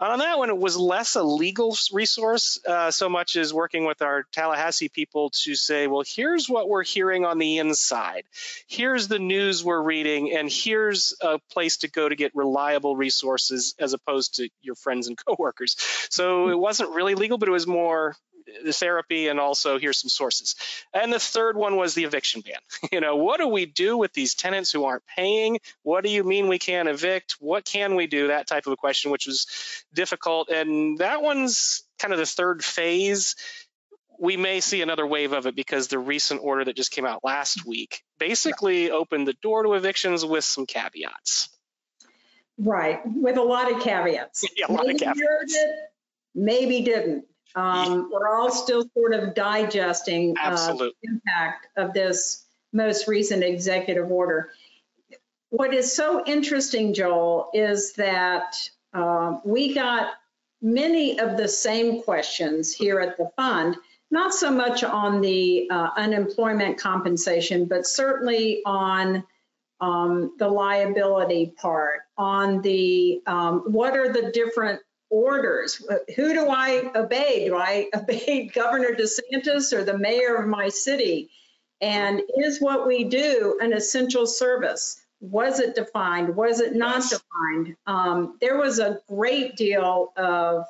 On 0.00 0.20
that 0.20 0.38
one, 0.38 0.48
it 0.48 0.56
was 0.56 0.76
less 0.76 1.16
a 1.16 1.24
legal 1.24 1.76
resource 1.92 2.60
uh, 2.64 2.90
so 2.92 3.08
much 3.08 3.34
as 3.34 3.52
working 3.52 3.84
with 3.84 4.00
our 4.00 4.22
Tallahassee 4.30 4.88
people 4.88 5.30
to 5.30 5.56
say, 5.56 5.88
well, 5.88 6.04
here's 6.06 6.48
what 6.48 6.68
we're 6.68 6.84
hearing 6.84 7.24
on 7.24 7.38
the 7.38 7.58
inside. 7.58 8.22
Here's 8.68 9.08
the 9.08 9.18
news 9.18 9.64
we're 9.64 9.82
reading, 9.82 10.32
and 10.36 10.48
here's 10.48 11.14
a 11.20 11.40
place 11.50 11.78
to 11.78 11.88
go 11.88 12.08
to 12.08 12.14
get 12.14 12.30
reliable 12.36 12.94
resources 12.96 13.74
as 13.80 13.92
opposed 13.92 14.36
to 14.36 14.48
your 14.62 14.76
friends 14.76 15.08
and 15.08 15.18
coworkers. 15.26 15.76
So 16.10 16.48
it 16.48 16.58
wasn't 16.58 16.94
really 16.94 17.16
legal, 17.16 17.36
but 17.36 17.48
it 17.48 17.52
was 17.52 17.66
more 17.66 18.14
the 18.64 18.72
therapy 18.72 19.28
and 19.28 19.38
also 19.40 19.78
here's 19.78 20.00
some 20.00 20.08
sources. 20.08 20.54
And 20.92 21.12
the 21.12 21.18
third 21.18 21.56
one 21.56 21.76
was 21.76 21.94
the 21.94 22.04
eviction 22.04 22.42
ban. 22.42 22.54
You 22.92 23.00
know, 23.00 23.16
what 23.16 23.38
do 23.38 23.48
we 23.48 23.66
do 23.66 23.96
with 23.96 24.12
these 24.12 24.34
tenants 24.34 24.72
who 24.72 24.84
aren't 24.84 25.06
paying? 25.06 25.58
What 25.82 26.04
do 26.04 26.10
you 26.10 26.24
mean 26.24 26.48
we 26.48 26.58
can't 26.58 26.88
evict? 26.88 27.36
What 27.38 27.64
can 27.64 27.94
we 27.96 28.06
do? 28.06 28.28
That 28.28 28.46
type 28.46 28.66
of 28.66 28.72
a 28.72 28.76
question, 28.76 29.10
which 29.10 29.26
was 29.26 29.46
difficult. 29.92 30.48
And 30.48 30.98
that 30.98 31.22
one's 31.22 31.84
kind 31.98 32.12
of 32.12 32.18
the 32.18 32.26
third 32.26 32.64
phase 32.64 33.34
we 34.18 34.36
may 34.36 34.60
see 34.60 34.82
another 34.82 35.06
wave 35.06 35.32
of 35.32 35.46
it 35.46 35.54
because 35.54 35.88
the 35.88 35.98
recent 35.98 36.40
order 36.42 36.64
that 36.64 36.76
just 36.76 36.90
came 36.90 37.06
out 37.06 37.22
last 37.22 37.64
week 37.64 38.02
basically 38.18 38.90
opened 38.90 39.28
the 39.28 39.34
door 39.34 39.62
to 39.62 39.74
evictions 39.74 40.24
with 40.24 40.44
some 40.44 40.66
caveats. 40.66 41.48
Right, 42.58 43.00
with 43.04 43.36
a 43.36 43.42
lot 43.42 43.72
of 43.72 43.80
caveats. 43.82 44.44
Yeah, 44.56 44.66
a 44.68 44.72
lot 44.72 44.86
maybe 44.86 44.94
of 44.96 45.00
caveats. 45.00 45.54
it, 45.54 45.70
maybe 46.34 46.80
didn't. 46.80 47.24
Um, 47.54 48.10
we're 48.12 48.28
all 48.28 48.50
still 48.50 48.84
sort 48.94 49.14
of 49.14 49.34
digesting 49.34 50.36
uh, 50.40 50.74
the 50.74 50.92
impact 51.02 51.68
of 51.76 51.92
this 51.92 52.44
most 52.72 53.08
recent 53.08 53.42
executive 53.42 54.10
order. 54.10 54.50
What 55.50 55.72
is 55.72 55.92
so 55.92 56.24
interesting, 56.26 56.92
Joel, 56.92 57.50
is 57.54 57.94
that 57.94 58.54
um, 58.92 59.40
we 59.44 59.74
got 59.74 60.12
many 60.60 61.18
of 61.18 61.36
the 61.36 61.48
same 61.48 62.02
questions 62.02 62.72
here 62.72 63.00
at 63.00 63.16
the 63.16 63.30
fund, 63.36 63.76
not 64.10 64.34
so 64.34 64.50
much 64.50 64.84
on 64.84 65.20
the 65.20 65.68
uh, 65.70 65.90
unemployment 65.96 66.78
compensation, 66.78 67.64
but 67.64 67.86
certainly 67.86 68.62
on 68.66 69.24
um, 69.80 70.32
the 70.38 70.48
liability 70.48 71.54
part, 71.56 72.00
on 72.16 72.60
the 72.62 73.22
um, 73.26 73.60
what 73.66 73.96
are 73.96 74.12
the 74.12 74.30
different 74.32 74.80
orders? 75.10 75.82
Who 76.16 76.34
do 76.34 76.48
I 76.48 76.90
obey? 76.94 77.46
Do 77.46 77.56
I 77.56 77.88
obey 77.94 78.50
Governor 78.52 78.94
DeSantis 78.94 79.72
or 79.72 79.84
the 79.84 79.96
mayor 79.98 80.36
of 80.36 80.48
my 80.48 80.68
city? 80.68 81.30
And 81.80 82.22
is 82.36 82.60
what 82.60 82.86
we 82.86 83.04
do 83.04 83.58
an 83.60 83.72
essential 83.72 84.26
service? 84.26 85.00
Was 85.20 85.60
it 85.60 85.74
defined? 85.74 86.36
Was 86.36 86.60
it 86.60 86.74
not 86.74 86.96
Yes. 86.96 87.10
defined? 87.10 87.76
Um, 87.86 88.36
there 88.40 88.56
was 88.58 88.78
a 88.78 89.00
great 89.08 89.56
deal 89.56 90.12
of 90.16 90.64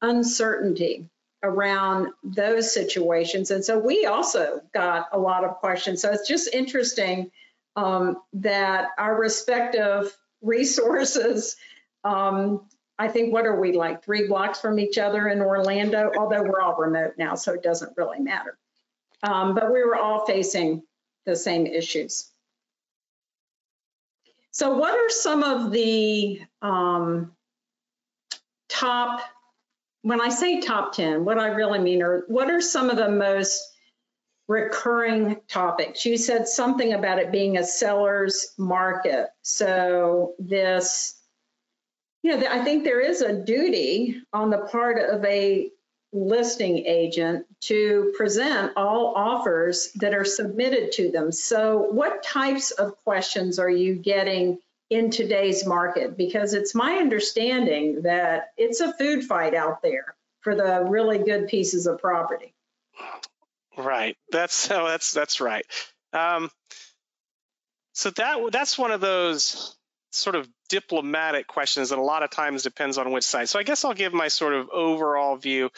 uncertainty 0.00 1.08
around 1.42 2.08
those 2.22 2.72
situations. 2.72 3.50
And 3.50 3.64
so 3.64 3.78
we 3.78 4.06
also 4.06 4.60
got 4.72 5.08
a 5.12 5.18
lot 5.18 5.44
of 5.44 5.56
questions. 5.56 6.00
So 6.00 6.12
it's 6.12 6.28
just 6.28 6.52
interesting 6.54 7.30
um, 7.74 8.18
that 8.34 8.88
our 8.98 9.18
respective 9.18 10.16
resources, 10.42 11.56
um, 12.04 12.66
I 12.98 13.08
think, 13.08 13.32
what 13.32 13.46
are 13.46 13.58
we 13.58 13.72
like, 13.72 14.04
three 14.04 14.28
blocks 14.28 14.60
from 14.60 14.78
each 14.78 14.98
other 14.98 15.28
in 15.28 15.40
Orlando? 15.40 16.12
Although 16.16 16.42
we're 16.42 16.60
all 16.60 16.76
remote 16.76 17.14
now, 17.18 17.34
so 17.34 17.52
it 17.52 17.62
doesn't 17.62 17.96
really 17.96 18.20
matter. 18.20 18.58
Um, 19.22 19.54
but 19.54 19.72
we 19.72 19.84
were 19.84 19.96
all 19.96 20.26
facing 20.26 20.82
the 21.24 21.36
same 21.36 21.66
issues. 21.66 22.28
So 24.50 24.76
what 24.76 24.94
are 24.94 25.08
some 25.08 25.42
of 25.42 25.72
the 25.72 26.40
um, 26.60 27.32
top, 28.68 29.22
when 30.02 30.20
I 30.20 30.28
say 30.28 30.60
top 30.60 30.92
10, 30.92 31.24
what 31.24 31.38
I 31.38 31.48
really 31.48 31.78
mean 31.78 32.02
are, 32.02 32.24
what 32.28 32.50
are 32.50 32.60
some 32.60 32.90
of 32.90 32.96
the 32.96 33.08
most 33.08 33.62
recurring 34.48 35.40
topics? 35.48 36.04
You 36.04 36.18
said 36.18 36.46
something 36.48 36.92
about 36.92 37.18
it 37.18 37.32
being 37.32 37.56
a 37.56 37.64
seller's 37.64 38.52
market. 38.58 39.28
So 39.40 40.34
this, 40.38 41.21
you 42.22 42.36
know, 42.36 42.46
I 42.48 42.64
think 42.64 42.84
there 42.84 43.00
is 43.00 43.20
a 43.20 43.32
duty 43.32 44.22
on 44.32 44.50
the 44.50 44.58
part 44.58 44.98
of 44.98 45.24
a 45.24 45.70
listing 46.12 46.84
agent 46.86 47.46
to 47.60 48.12
present 48.16 48.72
all 48.76 49.14
offers 49.16 49.90
that 49.96 50.14
are 50.14 50.24
submitted 50.24 50.92
to 50.92 51.10
them. 51.10 51.32
So 51.32 51.78
what 51.78 52.22
types 52.22 52.70
of 52.70 52.96
questions 53.02 53.58
are 53.58 53.70
you 53.70 53.94
getting 53.94 54.58
in 54.90 55.10
today's 55.10 55.66
market? 55.66 56.16
Because 56.16 56.52
it's 56.52 56.74
my 56.74 56.96
understanding 56.96 58.02
that 58.02 58.52
it's 58.56 58.80
a 58.80 58.92
food 58.92 59.24
fight 59.24 59.54
out 59.54 59.82
there 59.82 60.14
for 60.40 60.54
the 60.54 60.84
really 60.86 61.18
good 61.18 61.48
pieces 61.48 61.86
of 61.86 61.98
property. 61.98 62.52
Right. 63.76 64.16
That's 64.30 64.70
oh, 64.70 64.86
that's 64.88 65.12
that's 65.12 65.40
right. 65.40 65.64
Um, 66.12 66.50
so 67.94 68.10
that 68.10 68.52
that's 68.52 68.78
one 68.78 68.90
of 68.90 69.00
those 69.00 69.74
sort 70.12 70.36
of 70.36 70.48
diplomatic 70.68 71.46
questions 71.46 71.90
that 71.90 71.98
a 71.98 72.02
lot 72.02 72.22
of 72.22 72.30
times 72.30 72.62
depends 72.62 72.98
on 72.98 73.10
which 73.12 73.24
side. 73.24 73.48
So 73.48 73.58
I 73.58 73.62
guess 73.62 73.84
I'll 73.84 73.94
give 73.94 74.12
my 74.12 74.28
sort 74.28 74.54
of 74.54 74.68
overall 74.70 75.36
view. 75.36 75.70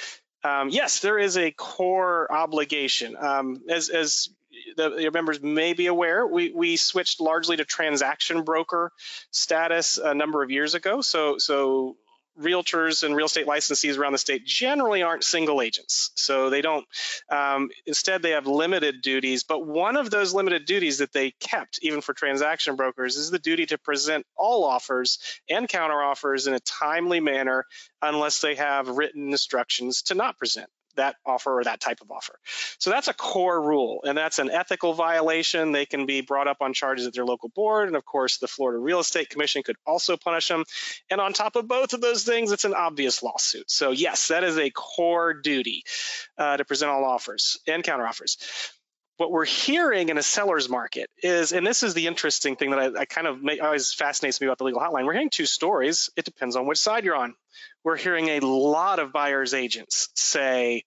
Um, 0.43 0.69
yes, 0.69 1.01
there 1.01 1.19
is 1.19 1.39
a 1.39 1.51
core 1.51 2.31
obligation. 2.31 3.17
Um, 3.17 3.63
as 3.69 3.89
as 3.89 4.29
the, 4.77 4.97
your 4.97 5.13
members 5.13 5.41
may 5.41 5.73
be 5.73 5.87
aware, 5.87 6.27
we 6.27 6.53
we 6.53 6.77
switched 6.77 7.21
largely 7.21 7.57
to 7.57 7.65
transaction 7.65 8.43
broker 8.43 8.93
status 9.31 9.99
a 9.99 10.15
number 10.15 10.43
of 10.43 10.51
years 10.51 10.75
ago. 10.75 11.01
So 11.01 11.39
so 11.39 11.97
realtors 12.41 13.03
and 13.03 13.15
real 13.15 13.27
estate 13.27 13.47
licensees 13.47 13.99
around 13.99 14.13
the 14.13 14.19
state 14.19 14.45
generally 14.45 15.03
aren't 15.03 15.25
single 15.25 15.63
agents. 15.63 16.11
So 16.15 16.51
they 16.51 16.63
don't, 16.63 16.87
um, 17.31 17.71
instead, 17.87 18.23
they 18.23 18.31
have 18.31 18.47
limited 18.47 19.03
duties. 19.03 19.45
But 19.45 19.67
one 19.67 19.97
of 19.97 20.11
those 20.11 20.35
limited 20.35 20.65
duties 20.67 20.99
that 20.99 21.13
they 21.13 21.33
kept, 21.33 21.79
even 21.83 22.01
for 22.01 22.13
transaction 22.13 22.77
brokers, 22.77 23.17
is 23.17 23.31
the 23.31 23.39
duty 23.39 23.67
to 23.67 23.79
present 23.79 24.27
all 24.37 24.65
offers 24.65 25.19
and 25.49 25.69
counteroffers 25.69 26.49
in 26.49 26.55
a 26.55 26.61
timely 26.61 27.21
manner 27.21 27.65
unless 28.03 28.41
they 28.41 28.57
have 28.57 28.89
written 28.89 29.31
instructions 29.31 30.03
to 30.03 30.15
not 30.15 30.39
present 30.39 30.69
that 30.97 31.17
offer 31.25 31.59
or 31.59 31.65
that 31.65 31.81
type 31.81 32.01
of 32.01 32.11
offer. 32.11 32.39
So 32.79 32.91
that's 32.91 33.09
a 33.09 33.15
core 33.15 33.61
rule, 33.61 34.01
and 34.05 34.17
that's 34.17 34.39
an 34.39 34.51
ethical 34.51 34.95
violation. 34.95 35.73
They 35.73 35.87
can 35.87 36.07
be 36.07 36.21
brought 36.21 36.49
up 36.49 36.59
on 36.61 36.73
charges 36.73 37.07
at 37.07 37.15
their 37.15 37.25
local 37.25 37.49
board, 37.49 37.89
and 37.89 37.97
of 37.97 38.05
course, 38.05 38.39
the 38.39 38.49
Florida 38.49 38.79
Real 38.79 39.01
Estate 39.01 39.31
Commission 39.31 39.63
could 39.63 39.77
also 39.87 40.17
punish 40.17 40.49
them. 40.49 40.65
And 41.11 41.21
on 41.21 41.33
top 41.33 41.57
of 41.57 41.69
both 41.69 41.93
of 41.93 42.01
those 42.01 42.25
things, 42.25 42.53
it's 42.53 42.65
an 42.65 42.75
obvious 42.75 43.23
lawsuit. 43.23 43.71
So 43.71 43.91
yes, 43.91 44.29
that 44.29 44.45
is 44.45 44.59
a 44.59 44.71
core 44.71 45.35
duty 45.35 45.85
uh, 46.39 46.57
to 46.57 46.65
present 46.65 46.91
all 46.91 47.05
offers 47.05 47.59
and 47.67 47.83
counteroffers. 47.83 48.37
What 49.17 49.31
we're 49.31 49.45
hearing 49.45 50.09
in 50.09 50.19
a 50.19 50.23
seller's 50.23 50.69
market 50.69 51.09
is, 51.23 51.53
and 51.53 51.67
this 51.67 51.83
is 51.83 51.95
the 51.95 52.09
interesting 52.09 52.57
thing 52.57 52.71
that 52.71 52.81
I, 52.81 53.01
I 53.01 53.05
kind 53.05 53.27
of 53.27 53.43
make, 53.43 53.63
always 53.63 53.93
fascinates 53.93 54.41
me 54.41 54.49
about 54.49 54.59
the 54.59 54.65
legal 54.65 54.81
hotline. 54.81 55.07
We're 55.07 55.13
hearing 55.13 55.31
two 55.31 55.47
stories. 55.47 56.11
It 56.17 56.25
depends 56.25 56.57
on 56.57 56.67
which 56.67 56.79
side 56.79 57.05
you're 57.05 57.15
on 57.15 57.35
we're 57.85 57.97
hearing 57.97 58.29
a 58.29 58.41
lot 58.41 58.99
of 58.99 59.13
buyer's 59.13 59.55
agents 59.55 60.09
say, 60.15 60.85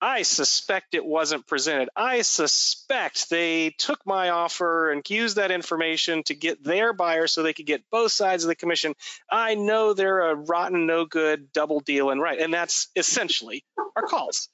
I 0.00 0.22
suspect 0.22 0.94
it 0.94 1.04
wasn't 1.04 1.46
presented. 1.46 1.88
I 1.96 2.20
suspect 2.20 3.30
they 3.30 3.70
took 3.78 4.04
my 4.04 4.28
offer 4.28 4.90
and 4.90 5.08
used 5.08 5.36
that 5.36 5.50
information 5.50 6.22
to 6.24 6.34
get 6.34 6.62
their 6.62 6.92
buyer 6.92 7.26
so 7.26 7.42
they 7.42 7.54
could 7.54 7.64
get 7.64 7.88
both 7.90 8.12
sides 8.12 8.44
of 8.44 8.48
the 8.48 8.54
commission. 8.54 8.94
I 9.30 9.54
know 9.54 9.94
they're 9.94 10.30
a 10.30 10.34
rotten, 10.34 10.86
no 10.86 11.06
good, 11.06 11.50
double 11.52 11.80
dealing, 11.80 12.18
right? 12.18 12.38
And 12.38 12.52
that's 12.52 12.88
essentially 12.94 13.64
our 13.96 14.02
calls. 14.02 14.50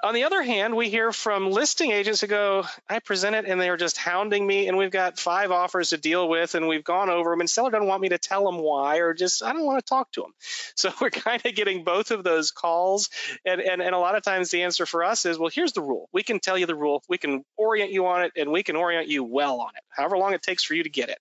On 0.00 0.14
the 0.14 0.24
other 0.24 0.42
hand, 0.42 0.76
we 0.76 0.90
hear 0.90 1.10
from 1.10 1.50
listing 1.50 1.90
agents 1.90 2.20
who 2.20 2.28
go, 2.28 2.64
I 2.88 3.00
present 3.00 3.34
it 3.34 3.46
and 3.46 3.60
they 3.60 3.68
are 3.68 3.76
just 3.76 3.96
hounding 3.96 4.46
me, 4.46 4.68
and 4.68 4.78
we've 4.78 4.92
got 4.92 5.18
five 5.18 5.50
offers 5.50 5.90
to 5.90 5.96
deal 5.96 6.28
with, 6.28 6.54
and 6.54 6.68
we've 6.68 6.84
gone 6.84 7.10
over 7.10 7.30
them, 7.30 7.40
and 7.40 7.50
seller 7.50 7.72
doesn't 7.72 7.88
want 7.88 8.02
me 8.02 8.10
to 8.10 8.18
tell 8.18 8.44
them 8.44 8.58
why, 8.58 8.98
or 8.98 9.12
just 9.12 9.42
I 9.42 9.52
don't 9.52 9.64
want 9.64 9.84
to 9.84 9.88
talk 9.88 10.12
to 10.12 10.22
them. 10.22 10.32
So 10.78 10.92
we're 11.00 11.10
kind 11.10 11.44
of 11.44 11.56
getting 11.56 11.82
both 11.82 12.12
of 12.12 12.22
those 12.22 12.52
calls, 12.52 13.10
and, 13.44 13.60
and, 13.60 13.82
and 13.82 13.96
a 13.96 13.98
lot 13.98 14.14
of 14.14 14.22
times 14.22 14.52
the 14.52 14.62
answer 14.62 14.86
for 14.86 15.02
us 15.02 15.26
is, 15.26 15.36
well, 15.36 15.50
here's 15.52 15.72
the 15.72 15.82
rule. 15.82 16.08
We 16.12 16.22
can 16.22 16.38
tell 16.38 16.56
you 16.56 16.66
the 16.66 16.76
rule, 16.76 17.02
we 17.08 17.18
can 17.18 17.44
orient 17.56 17.90
you 17.90 18.06
on 18.06 18.22
it, 18.22 18.32
and 18.36 18.52
we 18.52 18.62
can 18.62 18.76
orient 18.76 19.08
you 19.08 19.24
well 19.24 19.60
on 19.60 19.70
it, 19.74 19.82
however 19.90 20.16
long 20.16 20.34
it 20.34 20.42
takes 20.42 20.62
for 20.62 20.74
you 20.74 20.84
to 20.84 20.90
get 20.90 21.08
it 21.08 21.18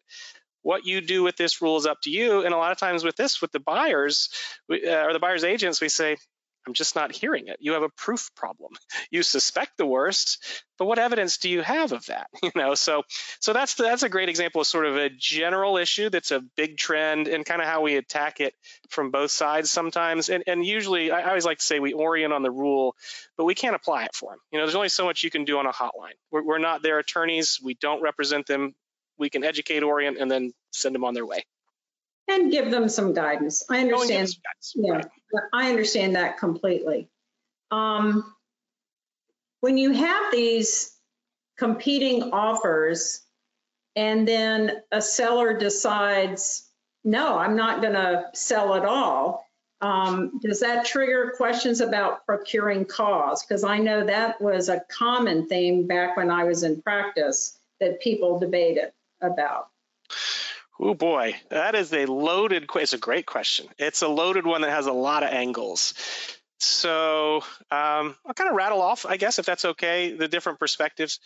what 0.64 0.86
you 0.86 1.00
do 1.00 1.24
with 1.24 1.38
this 1.38 1.62
rule 1.62 1.78
is 1.78 1.86
up 1.86 2.02
to 2.02 2.10
you. 2.10 2.44
And 2.44 2.54
a 2.54 2.58
lot 2.58 2.74
of 2.74 2.78
times 2.78 3.06
with 3.06 3.16
this, 3.16 3.42
with 3.42 3.54
the 3.54 3.60
buyers 3.60 4.30
uh, 4.70 5.06
or 5.06 5.14
the 5.14 5.20
buyer's 5.20 5.46
agents, 5.46 5.80
we 5.80 5.88
say, 5.88 6.18
I'm 6.68 6.74
just 6.74 6.98
not 6.98 7.14
hearing 7.14 7.48
it. 7.48 7.58
You 7.62 7.74
have 7.74 7.84
a 7.84 7.90
proof 7.90 8.30
problem. 8.36 8.74
You 9.10 9.24
suspect 9.24 9.78
the 9.78 9.86
worst, 9.86 10.46
but 10.78 10.86
what 10.86 11.00
evidence 11.00 11.38
do 11.38 11.50
you 11.50 11.62
have 11.62 11.94
of 11.94 12.06
that? 12.08 12.28
You 12.44 12.52
know, 12.56 12.76
so 12.76 13.04
so 13.40 13.54
that's 13.54 13.76
that's 13.76 14.04
a 14.04 14.10
great 14.10 14.28
example 14.28 14.62
of 14.62 14.68
sort 14.68 14.86
of 14.86 14.98
a 14.98 15.10
general 15.10 15.78
issue 15.78 16.10
that's 16.10 16.32
a 16.32 16.42
big 16.58 16.78
trend 16.78 17.28
and 17.28 17.46
kind 17.46 17.62
of 17.62 17.68
how 17.68 17.82
we 17.82 17.96
attack 17.96 18.42
it 18.42 18.54
from 18.90 19.12
both 19.12 19.32
sides 19.32 19.72
sometimes. 19.72 20.30
And 20.30 20.44
and 20.46 20.66
usually 20.66 21.10
I 21.12 21.30
always 21.30 21.46
like 21.46 21.60
to 21.60 21.64
say 21.64 21.80
we 21.80 21.94
orient 21.94 22.34
on 22.34 22.44
the 22.44 22.52
rule, 22.52 22.96
but 23.38 23.46
we 23.46 23.56
can't 23.56 23.76
apply 23.76 24.04
it 24.06 24.14
for 24.14 24.32
them. 24.32 24.40
You 24.52 24.60
know, 24.60 24.66
there's 24.66 24.76
only 24.76 24.90
so 24.90 25.06
much 25.06 25.24
you 25.24 25.32
can 25.32 25.46
do 25.46 25.58
on 25.60 25.66
a 25.66 25.72
hotline. 25.72 26.18
We're, 26.32 26.44
we're 26.44 26.58
not 26.58 26.82
their 26.84 27.00
attorneys. 27.00 27.60
We 27.64 27.76
don't 27.76 28.02
represent 28.02 28.46
them. 28.46 28.76
We 29.18 29.30
can 29.30 29.44
educate, 29.44 29.84
orient, 29.84 30.18
and 30.18 30.30
then 30.30 30.52
send 30.72 30.94
them 30.96 31.06
on 31.06 31.14
their 31.14 31.26
way. 31.26 31.44
And 32.30 32.52
give 32.52 32.72
them 32.72 32.90
some 32.90 33.14
guidance. 33.14 33.64
I 33.70 33.76
Go 33.76 33.80
and 33.80 33.90
give 33.90 34.18
understand. 34.20 34.28
guidance. 34.44 34.74
Yeah, 34.76 34.94
Right. 35.34 35.44
I 35.54 35.70
understand 35.70 36.16
that 36.16 36.38
completely. 36.38 37.10
Um, 37.72 38.34
when 39.62 39.78
you 39.78 39.92
have 39.92 40.32
these 40.32 40.94
competing 41.58 42.32
offers 42.34 43.22
and 43.96 44.28
then 44.28 44.82
a 44.92 45.02
seller 45.02 45.58
decides, 45.58 46.70
no, 47.04 47.38
I'm 47.38 47.56
not 47.56 47.82
going 47.82 47.94
to 47.94 48.26
sell 48.34 48.76
at 48.76 48.86
all, 48.86 49.46
um, 49.82 50.40
does 50.42 50.62
that 50.62 50.86
trigger 50.86 51.34
questions 51.38 51.82
about 51.82 52.26
procuring 52.26 52.86
cause? 52.86 53.44
Because 53.46 53.64
I 53.64 53.78
know 53.78 54.06
that 54.06 54.42
was 54.42 54.70
a 54.70 54.82
common 54.90 55.48
theme 55.48 55.88
back 55.88 56.18
when 56.18 56.32
I 56.32 56.46
was 56.46 56.64
in 56.64 56.82
practice 56.82 57.58
that 57.80 58.02
people 58.02 58.40
debated 58.40 58.92
about. 59.22 59.68
Oh 60.80 60.94
boy, 60.94 61.36
that 61.50 61.76
is 61.76 61.92
a 61.94 62.06
loaded. 62.06 62.68
que- 62.68 62.82
It's 62.82 62.94
a 62.94 62.98
great 62.98 63.26
question. 63.26 63.68
It's 63.78 64.02
a 64.04 64.08
loaded 64.08 64.46
one 64.46 64.62
that 64.62 64.70
has 64.72 64.86
a 64.86 64.92
lot 64.94 65.24
of 65.24 65.30
angles. 65.30 65.94
so 66.60 67.38
um, 67.72 68.16
I'll 68.26 68.34
kind 68.36 68.50
of 68.50 68.56
rattle 68.56 68.82
off, 68.82 69.06
I 69.06 69.18
guess, 69.18 69.40
if 69.40 69.46
that's 69.46 69.66
okay, 69.66 70.14
the 70.14 70.28
different 70.28 70.60
perspectives. 70.60 71.20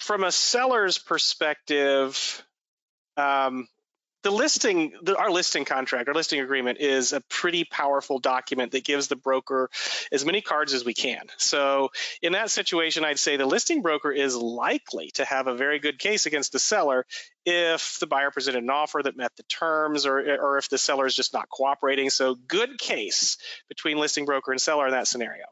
From 0.00 0.24
a 0.24 0.32
seller's 0.32 0.98
perspective, 0.98 2.44
um, 3.16 3.68
the 4.24 4.30
listing, 4.30 4.94
the, 5.02 5.16
our 5.16 5.30
listing 5.30 5.66
contract, 5.66 6.08
our 6.08 6.14
listing 6.14 6.40
agreement 6.40 6.78
is 6.80 7.12
a 7.12 7.20
pretty 7.28 7.64
powerful 7.64 8.18
document 8.18 8.72
that 8.72 8.82
gives 8.82 9.06
the 9.06 9.16
broker 9.16 9.70
as 10.10 10.24
many 10.24 10.40
cards 10.40 10.72
as 10.72 10.84
we 10.84 10.94
can. 10.94 11.26
So 11.36 11.90
in 12.22 12.32
that 12.32 12.50
situation, 12.50 13.04
I'd 13.04 13.18
say 13.18 13.36
the 13.36 13.46
listing 13.46 13.82
broker 13.82 14.10
is 14.10 14.34
likely 14.34 15.10
to 15.14 15.26
have 15.26 15.46
a 15.46 15.54
very 15.54 15.78
good 15.78 15.98
case 15.98 16.24
against 16.24 16.52
the 16.52 16.58
seller 16.58 17.04
if 17.44 17.98
the 18.00 18.06
buyer 18.06 18.30
presented 18.30 18.62
an 18.62 18.70
offer 18.70 19.02
that 19.02 19.16
met 19.16 19.30
the 19.36 19.42
terms 19.44 20.06
or, 20.06 20.18
or 20.18 20.56
if 20.56 20.70
the 20.70 20.78
seller 20.78 21.06
is 21.06 21.14
just 21.14 21.34
not 21.34 21.50
cooperating. 21.50 22.08
So 22.08 22.34
good 22.34 22.78
case 22.78 23.36
between 23.68 23.98
listing 23.98 24.24
broker 24.24 24.52
and 24.52 24.60
seller 24.60 24.86
in 24.86 24.92
that 24.92 25.06
scenario 25.06 25.44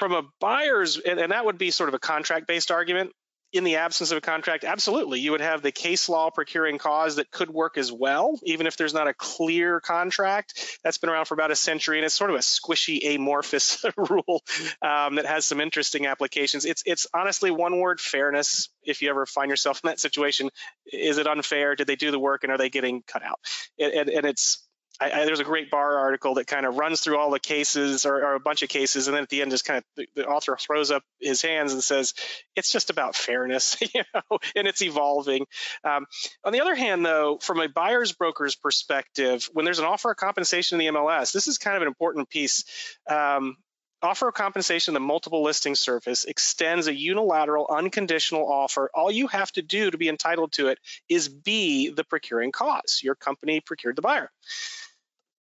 from 0.00 0.12
a 0.12 0.22
buyer's 0.40 0.98
and, 0.98 1.18
and, 1.18 1.32
that 1.32 1.46
would 1.46 1.56
be 1.56 1.70
sort 1.70 1.88
of 1.88 1.94
a 1.94 1.98
contract 1.98 2.46
based 2.46 2.70
argument 2.70 3.12
in 3.52 3.64
the 3.64 3.76
absence 3.76 4.10
of 4.10 4.18
a 4.18 4.20
contract, 4.20 4.64
absolutely, 4.64 5.20
you 5.20 5.30
would 5.30 5.40
have 5.40 5.62
the 5.62 5.72
case 5.72 6.08
law 6.08 6.30
procuring 6.30 6.78
cause 6.78 7.16
that 7.16 7.30
could 7.30 7.50
work 7.50 7.78
as 7.78 7.90
well, 7.90 8.38
even 8.42 8.66
if 8.66 8.76
there's 8.76 8.94
not 8.94 9.08
a 9.08 9.14
clear 9.14 9.80
contract. 9.80 10.78
That's 10.84 10.98
been 10.98 11.10
around 11.10 11.26
for 11.26 11.34
about 11.34 11.50
a 11.50 11.56
century, 11.56 11.98
and 11.98 12.04
it's 12.04 12.14
sort 12.14 12.30
of 12.30 12.36
a 12.36 12.40
squishy, 12.40 13.14
amorphous 13.14 13.84
rule 13.96 14.42
um, 14.82 15.16
that 15.16 15.26
has 15.26 15.46
some 15.46 15.60
interesting 15.60 16.06
applications. 16.06 16.64
It's 16.64 16.82
it's 16.84 17.06
honestly 17.14 17.50
one 17.50 17.78
word: 17.78 18.00
fairness. 18.00 18.68
If 18.82 19.02
you 19.02 19.10
ever 19.10 19.26
find 19.26 19.50
yourself 19.50 19.80
in 19.82 19.88
that 19.88 20.00
situation, 20.00 20.50
is 20.86 21.18
it 21.18 21.26
unfair? 21.26 21.74
Did 21.74 21.86
they 21.86 21.96
do 21.96 22.10
the 22.10 22.18
work, 22.18 22.44
and 22.44 22.52
are 22.52 22.58
they 22.58 22.70
getting 22.70 23.02
cut 23.06 23.22
out? 23.22 23.40
and, 23.78 23.92
and, 23.92 24.10
and 24.10 24.26
it's 24.26 24.67
I, 25.00 25.10
I, 25.10 25.24
there's 25.24 25.40
a 25.40 25.44
great 25.44 25.70
bar 25.70 25.98
article 25.98 26.34
that 26.34 26.46
kind 26.46 26.66
of 26.66 26.76
runs 26.76 27.00
through 27.00 27.18
all 27.18 27.30
the 27.30 27.38
cases 27.38 28.04
or, 28.04 28.16
or, 28.16 28.34
a 28.34 28.40
bunch 28.40 28.62
of 28.62 28.68
cases, 28.68 29.06
and 29.06 29.16
then 29.16 29.22
at 29.22 29.28
the 29.28 29.42
end, 29.42 29.50
just 29.50 29.64
kind 29.64 29.78
of 29.78 29.84
the, 29.96 30.08
the, 30.16 30.26
author 30.26 30.56
throws 30.56 30.90
up 30.90 31.02
his 31.20 31.42
hands 31.42 31.72
and 31.72 31.82
says, 31.82 32.14
"It's 32.56 32.72
just 32.72 32.90
about 32.90 33.14
fairness, 33.14 33.76
you 33.94 34.02
know, 34.14 34.38
and 34.56 34.66
it's 34.66 34.82
evolving." 34.82 35.46
Um, 35.84 36.06
on 36.44 36.52
the 36.52 36.60
other 36.60 36.74
hand, 36.74 37.04
though, 37.04 37.38
from 37.40 37.60
a 37.60 37.68
buyer's 37.68 38.12
broker's 38.12 38.56
perspective, 38.56 39.48
when 39.52 39.64
there's 39.64 39.78
an 39.78 39.84
offer 39.84 40.10
of 40.10 40.16
compensation 40.16 40.80
in 40.80 40.86
the 40.86 40.98
MLS, 40.98 41.32
this 41.32 41.46
is 41.46 41.58
kind 41.58 41.76
of 41.76 41.82
an 41.82 41.88
important 41.88 42.28
piece. 42.28 42.64
Um, 43.08 43.56
offer 44.02 44.28
of 44.28 44.34
compensation 44.34 44.94
the 44.94 45.00
multiple 45.00 45.42
listing 45.42 45.74
service 45.74 46.24
extends 46.24 46.86
a 46.86 46.94
unilateral 46.94 47.66
unconditional 47.68 48.50
offer 48.50 48.90
all 48.94 49.10
you 49.10 49.26
have 49.26 49.50
to 49.50 49.62
do 49.62 49.90
to 49.90 49.98
be 49.98 50.08
entitled 50.08 50.52
to 50.52 50.68
it 50.68 50.78
is 51.08 51.28
be 51.28 51.90
the 51.90 52.04
procuring 52.04 52.52
cause 52.52 53.00
your 53.02 53.16
company 53.16 53.60
procured 53.60 53.96
the 53.96 54.02
buyer 54.02 54.30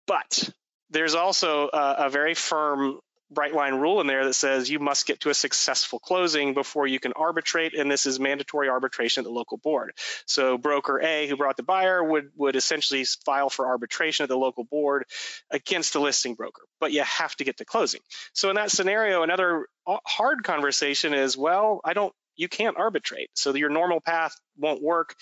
but 0.07 0.51
there's 0.91 1.15
also 1.15 1.69
a, 1.73 1.95
a 1.99 2.11
very 2.11 2.35
firm 2.35 3.01
bright 3.33 3.55
line 3.55 3.75
rule 3.75 4.01
in 4.01 4.07
there 4.07 4.25
that 4.27 4.35
says 4.35 4.71
you 4.71 4.79
must 4.79 5.07
get 5.07 5.21
to 5.21 5.31
a 5.31 5.35
successful 5.35 5.99
closing 5.99 6.55
before 6.55 6.87
you 6.87 7.01
can 7.01 7.13
arbitrate, 7.15 7.75
and 7.75 7.91
this 7.91 8.07
is 8.07 8.21
mandatory 8.21 8.69
arbitration 8.69 9.23
at 9.23 9.25
the 9.25 9.33
local 9.33 9.57
board. 9.57 9.93
So 10.27 10.59
broker 10.59 11.01
A, 11.01 11.27
who 11.27 11.37
brought 11.37 11.57
the 11.57 11.63
buyer, 11.63 12.03
would 12.03 12.31
would 12.37 12.57
essentially 12.57 13.05
file 13.25 13.49
for 13.49 13.67
arbitration 13.67 14.25
at 14.25 14.29
the 14.29 14.37
local 14.37 14.65
board 14.65 15.05
against 15.51 15.95
the 15.95 16.01
listing 16.01 16.35
broker, 16.35 16.63
but 16.81 16.93
you 16.93 17.03
have 17.03 17.35
to 17.37 17.45
get 17.45 17.59
to 17.59 17.65
closing. 17.65 18.01
So 18.35 18.51
in 18.51 18.57
that 18.57 18.71
scenario, 18.71 19.23
another 19.23 19.67
hard 19.87 20.45
conversation 20.45 21.15
is, 21.15 21.37
well, 21.37 21.81
I 21.85 21.95
don't. 21.95 22.13
You 22.35 22.49
can't 22.49 22.79
arbitrate, 22.79 23.29
so 23.35 23.55
your 23.55 23.69
normal 23.69 24.01
path 24.01 24.35
won't 24.57 24.83
work, 24.83 25.15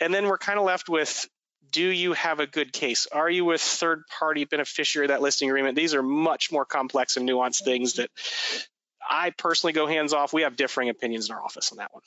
and 0.00 0.12
then 0.12 0.26
we're 0.26 0.38
kind 0.38 0.58
of 0.58 0.64
left 0.64 0.88
with 0.88 1.28
do 1.70 1.82
you 1.82 2.12
have 2.12 2.40
a 2.40 2.46
good 2.46 2.72
case? 2.72 3.06
Are 3.10 3.28
you 3.30 3.52
a 3.52 3.58
third 3.58 4.02
party 4.18 4.44
beneficiary 4.44 5.06
of 5.06 5.08
that 5.08 5.22
listing 5.22 5.48
agreement? 5.48 5.76
These 5.76 5.94
are 5.94 6.02
much 6.02 6.50
more 6.52 6.64
complex 6.64 7.16
and 7.16 7.28
nuanced 7.28 7.62
things 7.62 7.94
that 7.94 8.10
I 9.08 9.30
personally 9.30 9.72
go 9.72 9.86
hands 9.86 10.12
off. 10.12 10.32
We 10.32 10.42
have 10.42 10.56
differing 10.56 10.88
opinions 10.88 11.28
in 11.28 11.34
our 11.34 11.42
office 11.42 11.72
on 11.72 11.78
that 11.78 11.92
one. 11.92 12.02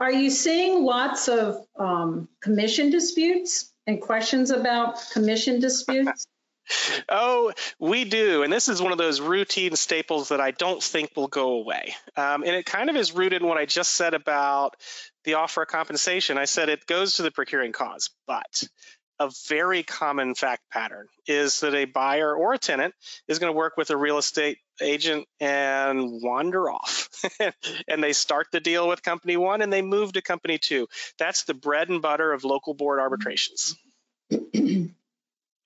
Are 0.00 0.12
you 0.12 0.30
seeing 0.30 0.84
lots 0.84 1.28
of 1.28 1.64
um, 1.78 2.28
commission 2.40 2.90
disputes 2.90 3.72
and 3.86 4.00
questions 4.00 4.50
about 4.50 4.98
commission 5.12 5.60
disputes? 5.60 6.26
Oh, 7.08 7.52
we 7.78 8.04
do. 8.04 8.42
And 8.42 8.52
this 8.52 8.68
is 8.68 8.80
one 8.80 8.92
of 8.92 8.98
those 8.98 9.20
routine 9.20 9.76
staples 9.76 10.30
that 10.30 10.40
I 10.40 10.50
don't 10.50 10.82
think 10.82 11.10
will 11.16 11.28
go 11.28 11.52
away. 11.52 11.94
Um, 12.16 12.42
and 12.42 12.54
it 12.54 12.66
kind 12.66 12.90
of 12.90 12.96
is 12.96 13.12
rooted 13.12 13.42
in 13.42 13.48
what 13.48 13.58
I 13.58 13.66
just 13.66 13.92
said 13.92 14.14
about 14.14 14.76
the 15.24 15.34
offer 15.34 15.62
of 15.62 15.68
compensation. 15.68 16.38
I 16.38 16.44
said 16.46 16.68
it 16.68 16.86
goes 16.86 17.14
to 17.14 17.22
the 17.22 17.30
procuring 17.30 17.72
cause, 17.72 18.10
but 18.26 18.64
a 19.20 19.30
very 19.48 19.82
common 19.82 20.34
fact 20.34 20.62
pattern 20.72 21.06
is 21.26 21.60
that 21.60 21.74
a 21.74 21.84
buyer 21.84 22.34
or 22.34 22.54
a 22.54 22.58
tenant 22.58 22.94
is 23.28 23.38
going 23.38 23.52
to 23.52 23.56
work 23.56 23.76
with 23.76 23.90
a 23.90 23.96
real 23.96 24.18
estate 24.18 24.58
agent 24.80 25.26
and 25.40 26.20
wander 26.22 26.68
off. 26.70 27.08
and 27.88 28.02
they 28.02 28.12
start 28.12 28.48
the 28.50 28.60
deal 28.60 28.88
with 28.88 29.02
company 29.02 29.36
one 29.36 29.62
and 29.62 29.72
they 29.72 29.82
move 29.82 30.12
to 30.12 30.22
company 30.22 30.58
two. 30.58 30.88
That's 31.18 31.44
the 31.44 31.54
bread 31.54 31.88
and 31.88 32.02
butter 32.02 32.32
of 32.32 32.44
local 32.44 32.74
board 32.74 32.98
arbitrations. 32.98 33.76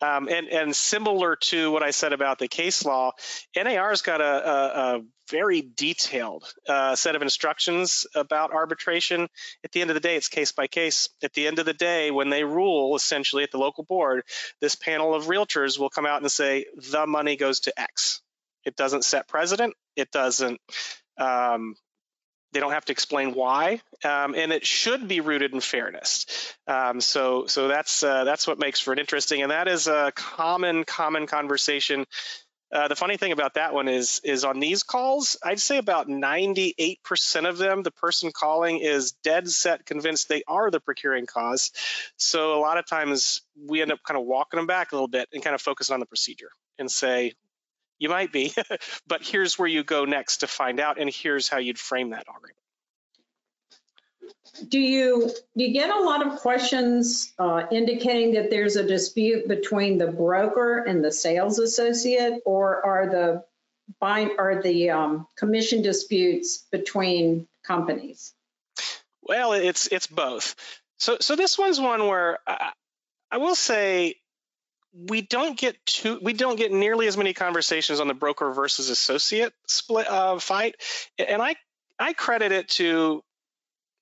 Um, 0.00 0.28
and, 0.28 0.48
and 0.48 0.76
similar 0.76 1.36
to 1.36 1.70
what 1.72 1.82
I 1.82 1.90
said 1.90 2.12
about 2.12 2.38
the 2.38 2.48
case 2.48 2.84
law, 2.84 3.12
NAR's 3.56 4.02
got 4.02 4.20
a, 4.20 4.24
a, 4.24 4.96
a 4.96 5.00
very 5.30 5.60
detailed 5.60 6.44
uh, 6.68 6.94
set 6.94 7.16
of 7.16 7.22
instructions 7.22 8.06
about 8.14 8.52
arbitration. 8.52 9.28
At 9.64 9.72
the 9.72 9.80
end 9.80 9.90
of 9.90 9.94
the 9.94 10.00
day, 10.00 10.16
it's 10.16 10.28
case 10.28 10.52
by 10.52 10.68
case. 10.68 11.08
At 11.22 11.32
the 11.32 11.46
end 11.46 11.58
of 11.58 11.66
the 11.66 11.74
day, 11.74 12.10
when 12.10 12.30
they 12.30 12.44
rule, 12.44 12.94
essentially 12.94 13.42
at 13.42 13.50
the 13.50 13.58
local 13.58 13.84
board, 13.84 14.22
this 14.60 14.76
panel 14.76 15.14
of 15.14 15.26
realtors 15.26 15.78
will 15.78 15.90
come 15.90 16.06
out 16.06 16.22
and 16.22 16.30
say 16.30 16.66
the 16.76 17.06
money 17.06 17.36
goes 17.36 17.60
to 17.60 17.80
X. 17.80 18.22
It 18.64 18.76
doesn't 18.76 19.04
set 19.04 19.28
precedent. 19.28 19.74
It 19.96 20.10
doesn't 20.10 20.60
um, 21.18 21.74
they 22.52 22.60
don't 22.60 22.72
have 22.72 22.84
to 22.86 22.92
explain 22.92 23.34
why, 23.34 23.80
um, 24.04 24.34
and 24.34 24.52
it 24.52 24.66
should 24.66 25.06
be 25.08 25.20
rooted 25.20 25.52
in 25.52 25.60
fairness. 25.60 26.54
Um, 26.66 27.00
so, 27.00 27.46
so 27.46 27.68
that's 27.68 28.02
uh, 28.02 28.24
that's 28.24 28.46
what 28.46 28.58
makes 28.58 28.80
for 28.80 28.92
an 28.92 28.98
interesting, 28.98 29.42
and 29.42 29.50
that 29.50 29.68
is 29.68 29.86
a 29.86 30.12
common 30.14 30.84
common 30.84 31.26
conversation. 31.26 32.06
Uh, 32.70 32.86
the 32.86 32.96
funny 32.96 33.16
thing 33.16 33.32
about 33.32 33.54
that 33.54 33.72
one 33.72 33.88
is 33.88 34.20
is 34.24 34.44
on 34.44 34.60
these 34.60 34.82
calls, 34.82 35.38
I'd 35.42 35.60
say 35.60 35.78
about 35.78 36.08
98% 36.08 37.48
of 37.48 37.56
them, 37.56 37.82
the 37.82 37.90
person 37.90 38.30
calling 38.30 38.78
is 38.78 39.12
dead 39.12 39.48
set 39.48 39.86
convinced 39.86 40.28
they 40.28 40.42
are 40.46 40.70
the 40.70 40.80
procuring 40.80 41.24
cause. 41.24 41.72
So 42.18 42.58
a 42.58 42.60
lot 42.60 42.76
of 42.76 42.86
times 42.86 43.40
we 43.66 43.80
end 43.80 43.90
up 43.90 44.00
kind 44.06 44.18
of 44.18 44.26
walking 44.26 44.58
them 44.58 44.66
back 44.66 44.92
a 44.92 44.96
little 44.96 45.08
bit 45.08 45.28
and 45.32 45.42
kind 45.42 45.54
of 45.54 45.62
focusing 45.62 45.94
on 45.94 46.00
the 46.00 46.06
procedure 46.06 46.50
and 46.78 46.90
say, 46.90 47.32
you 47.98 48.08
might 48.08 48.32
be, 48.32 48.52
but 49.06 49.22
here's 49.22 49.58
where 49.58 49.68
you 49.68 49.84
go 49.84 50.04
next 50.04 50.38
to 50.38 50.46
find 50.46 50.80
out, 50.80 51.00
and 51.00 51.10
here's 51.12 51.48
how 51.48 51.58
you'd 51.58 51.78
frame 51.78 52.10
that 52.10 52.26
argument. 52.28 52.56
Do 54.68 54.80
you 54.80 55.30
do 55.56 55.64
you 55.64 55.72
get 55.72 55.90
a 55.90 56.00
lot 56.00 56.26
of 56.26 56.40
questions 56.40 57.32
uh, 57.38 57.66
indicating 57.70 58.34
that 58.34 58.50
there's 58.50 58.76
a 58.76 58.86
dispute 58.86 59.46
between 59.46 59.98
the 59.98 60.08
broker 60.08 60.78
and 60.78 61.04
the 61.04 61.12
sales 61.12 61.58
associate, 61.58 62.40
or 62.44 62.84
are 62.84 63.08
the 63.08 63.44
bind 64.00 64.32
are 64.38 64.60
the 64.62 64.90
um, 64.90 65.26
commission 65.36 65.82
disputes 65.82 66.66
between 66.70 67.46
companies? 67.66 68.34
Well, 69.22 69.52
it's 69.52 69.86
it's 69.88 70.06
both. 70.06 70.56
So 70.98 71.18
so 71.20 71.36
this 71.36 71.58
one's 71.58 71.80
one 71.80 72.06
where 72.06 72.38
I, 72.46 72.72
I 73.30 73.36
will 73.38 73.54
say 73.54 74.16
we 74.94 75.20
don't 75.22 75.58
get 75.58 75.84
too 75.86 76.18
we 76.22 76.32
don't 76.32 76.56
get 76.56 76.72
nearly 76.72 77.06
as 77.06 77.16
many 77.16 77.32
conversations 77.32 78.00
on 78.00 78.08
the 78.08 78.14
broker 78.14 78.52
versus 78.52 78.88
associate 78.88 79.52
split 79.66 80.08
uh, 80.08 80.38
fight, 80.38 80.76
and 81.18 81.42
I 81.42 81.56
I 81.98 82.12
credit 82.12 82.52
it 82.52 82.68
to. 82.70 83.22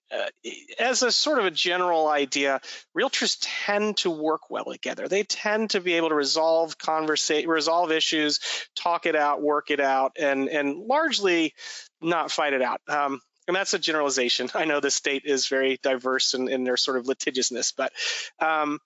Uh, 0.08 0.50
as 0.78 1.02
a 1.02 1.10
sort 1.10 1.40
of 1.40 1.46
a 1.46 1.50
general 1.50 2.06
idea, 2.06 2.60
realtors 2.96 3.38
tend 3.40 3.96
to 3.96 4.08
work 4.08 4.48
well 4.48 4.66
together. 4.66 5.08
They 5.08 5.24
tend 5.24 5.70
to 5.70 5.80
be 5.80 5.94
able 5.94 6.10
to 6.10 6.14
resolve 6.14 6.78
conversate, 6.78 7.48
resolve 7.48 7.90
issues, 7.90 8.38
talk 8.76 9.06
it 9.06 9.16
out, 9.16 9.42
work 9.42 9.72
it 9.72 9.80
out, 9.80 10.12
and 10.16 10.48
and 10.48 10.76
largely 10.76 11.54
not 12.00 12.30
fight 12.30 12.52
it 12.52 12.62
out. 12.62 12.80
Um, 12.86 13.20
and 13.48 13.56
that's 13.56 13.74
a 13.74 13.78
generalization. 13.78 14.48
I 14.54 14.64
know 14.64 14.80
the 14.80 14.90
state 14.90 15.22
is 15.24 15.48
very 15.48 15.78
diverse 15.82 16.34
in, 16.34 16.48
in 16.48 16.64
their 16.64 16.76
sort 16.76 16.98
of 16.98 17.06
litigiousness, 17.06 17.72
but 17.72 17.92
um, 18.38 18.78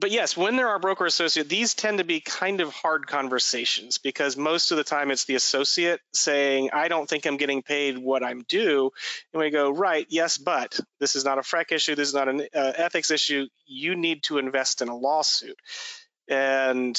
but 0.00 0.12
yes, 0.12 0.36
when 0.36 0.56
there 0.56 0.68
are 0.68 0.78
broker 0.78 1.06
associate, 1.06 1.48
these 1.48 1.74
tend 1.74 1.98
to 1.98 2.04
be 2.04 2.20
kind 2.20 2.60
of 2.60 2.72
hard 2.72 3.08
conversations 3.08 3.98
because 3.98 4.36
most 4.36 4.70
of 4.70 4.76
the 4.76 4.84
time 4.84 5.10
it's 5.10 5.24
the 5.24 5.34
associate 5.34 6.00
saying, 6.12 6.70
I 6.72 6.86
don't 6.86 7.08
think 7.08 7.26
I'm 7.26 7.36
getting 7.36 7.62
paid 7.62 7.98
what 7.98 8.22
I'm 8.22 8.44
due. 8.48 8.92
And 9.32 9.40
we 9.40 9.50
go, 9.50 9.70
right, 9.70 10.06
yes, 10.08 10.38
but 10.38 10.78
this 11.00 11.16
is 11.16 11.24
not 11.24 11.38
a 11.38 11.40
FREC 11.40 11.72
issue. 11.72 11.96
This 11.96 12.08
is 12.08 12.14
not 12.14 12.28
an 12.28 12.42
uh, 12.54 12.72
ethics 12.76 13.10
issue. 13.10 13.48
You 13.66 13.96
need 13.96 14.22
to 14.24 14.38
invest 14.38 14.82
in 14.82 14.88
a 14.88 14.96
lawsuit. 14.96 15.56
And 16.28 16.96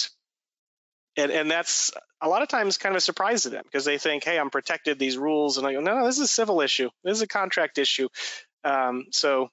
and, 1.15 1.31
and 1.31 1.51
that's 1.51 1.91
a 2.21 2.29
lot 2.29 2.43
of 2.43 2.47
times 2.47 2.77
kind 2.77 2.93
of 2.93 2.97
a 2.97 3.01
surprise 3.01 3.43
to 3.43 3.49
them 3.49 3.63
because 3.65 3.83
they 3.83 3.97
think, 3.97 4.23
hey, 4.23 4.39
I'm 4.39 4.49
protected 4.49 4.99
these 4.99 5.17
rules. 5.17 5.57
And 5.57 5.67
I 5.67 5.73
go, 5.73 5.81
no, 5.81 5.99
no, 5.99 6.05
this 6.05 6.15
is 6.15 6.25
a 6.25 6.27
civil 6.27 6.61
issue. 6.61 6.89
This 7.03 7.17
is 7.17 7.21
a 7.21 7.27
contract 7.27 7.77
issue. 7.77 8.07
Um, 8.63 9.07
so 9.11 9.49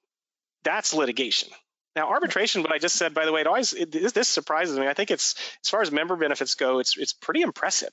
that's 0.62 0.94
litigation 0.94 1.48
Now, 1.96 2.10
arbitration, 2.10 2.62
what 2.62 2.72
I 2.72 2.78
just 2.78 2.96
said, 2.96 3.14
by 3.14 3.24
the 3.24 3.32
way, 3.32 3.40
it 3.40 3.46
always 3.46 3.72
it, 3.72 3.90
this 3.90 4.28
surprises 4.28 4.78
me. 4.78 4.86
I 4.86 4.92
think 4.92 5.10
it's 5.10 5.34
as 5.64 5.70
far 5.70 5.80
as 5.80 5.90
member 5.90 6.14
benefits 6.14 6.54
go, 6.54 6.78
it's 6.78 6.96
it's 6.98 7.14
pretty 7.14 7.40
impressive 7.40 7.90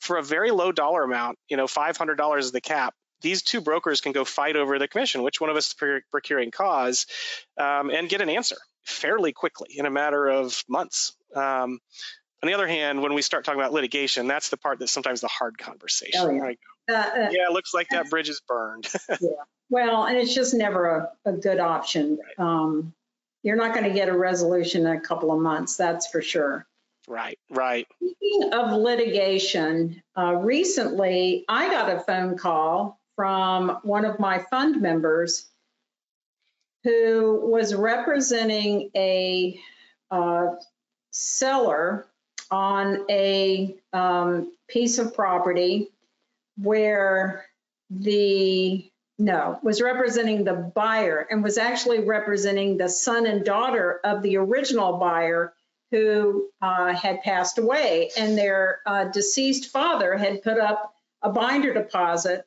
for 0.00 0.16
a 0.16 0.22
very 0.22 0.50
low 0.50 0.72
dollar 0.72 1.04
amount. 1.04 1.38
You 1.48 1.56
know, 1.56 1.68
five 1.68 1.96
hundred 1.96 2.16
dollars 2.16 2.46
is 2.46 2.52
the 2.52 2.60
cap. 2.60 2.94
These 3.22 3.42
two 3.42 3.60
brokers 3.60 4.00
can 4.00 4.10
go 4.10 4.24
fight 4.24 4.56
over 4.56 4.78
the 4.78 4.88
commission, 4.88 5.22
which 5.22 5.40
one 5.40 5.50
of 5.50 5.56
us 5.56 5.68
is 5.68 6.02
procuring 6.10 6.50
cause, 6.50 7.06
um, 7.56 7.90
and 7.90 8.08
get 8.08 8.20
an 8.20 8.28
answer 8.28 8.56
fairly 8.82 9.32
quickly 9.32 9.68
in 9.76 9.86
a 9.86 9.90
matter 9.90 10.26
of 10.26 10.62
months. 10.68 11.16
Um, 11.34 11.78
on 12.42 12.48
the 12.48 12.54
other 12.54 12.66
hand, 12.66 13.02
when 13.02 13.14
we 13.14 13.22
start 13.22 13.44
talking 13.44 13.60
about 13.60 13.72
litigation, 13.72 14.26
that's 14.26 14.50
the 14.50 14.56
part 14.58 14.80
that's 14.80 14.92
sometimes 14.92 15.20
the 15.22 15.28
hard 15.28 15.56
conversation. 15.56 16.20
Oh, 16.20 16.30
yeah. 16.30 16.40
Right? 16.40 16.58
Uh, 16.90 16.94
uh, 16.94 17.28
yeah, 17.30 17.46
it 17.48 17.52
looks 17.52 17.72
like 17.72 17.88
that 17.90 18.10
bridge 18.10 18.28
is 18.28 18.42
burned. 18.46 18.86
yeah. 19.08 19.30
Well, 19.70 20.04
and 20.04 20.18
it's 20.18 20.34
just 20.34 20.52
never 20.52 21.08
a, 21.24 21.30
a 21.30 21.32
good 21.32 21.60
option. 21.60 22.18
Um, 22.36 22.92
you're 23.44 23.56
not 23.56 23.74
going 23.74 23.84
to 23.84 23.94
get 23.94 24.08
a 24.08 24.16
resolution 24.16 24.86
in 24.86 24.96
a 24.96 25.00
couple 25.00 25.30
of 25.30 25.38
months, 25.38 25.76
that's 25.76 26.08
for 26.08 26.22
sure. 26.22 26.66
Right, 27.06 27.38
right. 27.50 27.86
Speaking 27.96 28.54
of 28.54 28.72
litigation, 28.72 30.02
uh, 30.16 30.36
recently 30.36 31.44
I 31.48 31.70
got 31.70 31.94
a 31.94 32.00
phone 32.00 32.38
call 32.38 32.98
from 33.14 33.78
one 33.82 34.06
of 34.06 34.18
my 34.18 34.38
fund 34.50 34.80
members 34.80 35.46
who 36.82 37.40
was 37.44 37.74
representing 37.74 38.90
a 38.96 39.60
uh, 40.10 40.46
seller 41.12 42.06
on 42.50 43.04
a 43.10 43.76
um, 43.92 44.52
piece 44.68 44.98
of 44.98 45.14
property 45.14 45.90
where 46.56 47.44
the 47.90 48.90
no 49.18 49.58
was 49.62 49.80
representing 49.80 50.44
the 50.44 50.54
buyer 50.74 51.26
and 51.30 51.42
was 51.42 51.58
actually 51.58 52.00
representing 52.00 52.76
the 52.76 52.88
son 52.88 53.26
and 53.26 53.44
daughter 53.44 54.00
of 54.04 54.22
the 54.22 54.36
original 54.36 54.98
buyer 54.98 55.54
who 55.90 56.48
uh, 56.60 56.92
had 56.92 57.22
passed 57.22 57.58
away. 57.58 58.10
And 58.16 58.36
their 58.36 58.80
uh, 58.84 59.04
deceased 59.04 59.70
father 59.70 60.16
had 60.16 60.42
put 60.42 60.58
up 60.58 60.92
a 61.22 61.30
binder 61.30 61.72
deposit 61.72 62.44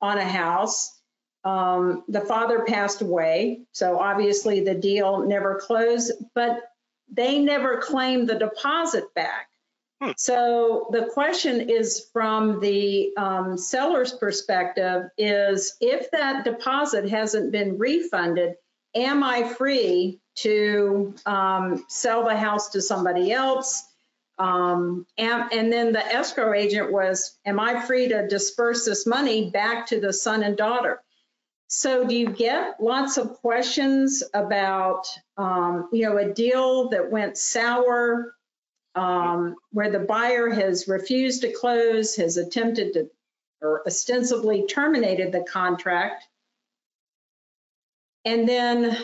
on 0.00 0.18
a 0.18 0.24
house. 0.24 0.98
Um, 1.44 2.02
the 2.08 2.20
father 2.20 2.64
passed 2.64 3.00
away. 3.00 3.60
So 3.70 4.00
obviously 4.00 4.64
the 4.64 4.74
deal 4.74 5.24
never 5.24 5.60
closed 5.60 6.12
but 6.34 6.60
they 7.10 7.38
never 7.38 7.78
claimed 7.78 8.28
the 8.28 8.34
deposit 8.34 9.14
back. 9.14 9.48
Hmm. 10.00 10.12
So 10.16 10.88
the 10.92 11.06
question 11.06 11.68
is 11.70 12.06
from 12.12 12.60
the 12.60 13.16
um, 13.16 13.58
seller's 13.58 14.12
perspective 14.12 15.04
is 15.16 15.76
if 15.80 16.10
that 16.12 16.44
deposit 16.44 17.08
hasn't 17.08 17.50
been 17.50 17.78
refunded, 17.78 18.54
am 18.94 19.24
I 19.24 19.48
free 19.48 20.20
to 20.36 21.14
um, 21.26 21.84
sell 21.88 22.24
the 22.24 22.36
house 22.36 22.70
to 22.70 22.82
somebody 22.82 23.32
else? 23.32 23.84
Um, 24.38 25.04
and, 25.16 25.52
and, 25.52 25.72
then 25.72 25.92
the 25.92 26.06
escrow 26.06 26.52
agent 26.54 26.92
was, 26.92 27.36
am 27.44 27.58
I 27.58 27.84
free 27.84 28.06
to 28.08 28.28
disperse 28.28 28.84
this 28.84 29.04
money 29.04 29.50
back 29.50 29.88
to 29.88 30.00
the 30.00 30.12
son 30.12 30.44
and 30.44 30.56
daughter? 30.56 31.02
So 31.66 32.06
do 32.06 32.14
you 32.14 32.30
get 32.30 32.80
lots 32.80 33.18
of 33.18 33.34
questions 33.40 34.22
about, 34.32 35.08
um, 35.36 35.88
you 35.92 36.04
know, 36.04 36.16
a 36.18 36.32
deal 36.32 36.90
that 36.90 37.10
went 37.10 37.36
sour, 37.36 38.32
um, 38.98 39.56
where 39.70 39.90
the 39.90 40.00
buyer 40.00 40.50
has 40.50 40.88
refused 40.88 41.42
to 41.42 41.52
close, 41.52 42.16
has 42.16 42.36
attempted 42.36 42.94
to, 42.94 43.10
or 43.62 43.82
ostensibly 43.86 44.66
terminated 44.66 45.32
the 45.32 45.42
contract, 45.42 46.24
and 48.24 48.48
then 48.48 48.96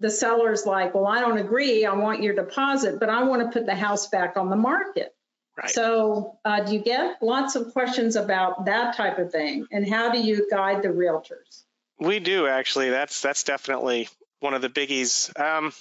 the 0.00 0.10
seller's 0.10 0.66
like, 0.66 0.94
well, 0.94 1.06
I 1.06 1.20
don't 1.20 1.38
agree. 1.38 1.84
I 1.84 1.94
want 1.94 2.22
your 2.22 2.34
deposit, 2.34 2.98
but 3.00 3.08
I 3.08 3.22
want 3.24 3.42
to 3.42 3.58
put 3.58 3.66
the 3.66 3.74
house 3.74 4.08
back 4.08 4.36
on 4.36 4.50
the 4.50 4.56
market. 4.56 5.14
Right. 5.56 5.70
So 5.70 6.38
uh, 6.44 6.64
do 6.64 6.72
you 6.72 6.80
get 6.80 7.22
lots 7.22 7.54
of 7.54 7.72
questions 7.72 8.16
about 8.16 8.64
that 8.66 8.96
type 8.96 9.18
of 9.18 9.30
thing? 9.30 9.66
And 9.70 9.88
how 9.88 10.10
do 10.10 10.20
you 10.20 10.48
guide 10.50 10.82
the 10.82 10.88
realtors? 10.88 11.62
We 12.00 12.18
do 12.18 12.46
actually. 12.48 12.90
That's 12.90 13.20
that's 13.20 13.44
definitely 13.44 14.08
one 14.40 14.54
of 14.54 14.62
the 14.62 14.68
biggies. 14.68 15.30
Um, 15.40 15.72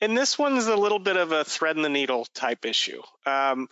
and 0.00 0.16
this 0.16 0.38
one's 0.38 0.66
a 0.66 0.76
little 0.76 0.98
bit 0.98 1.16
of 1.16 1.32
a 1.32 1.44
thread 1.44 1.76
in 1.76 1.82
the 1.82 1.88
needle 1.88 2.26
type 2.34 2.64
issue. 2.64 3.02
Um, 3.24 3.68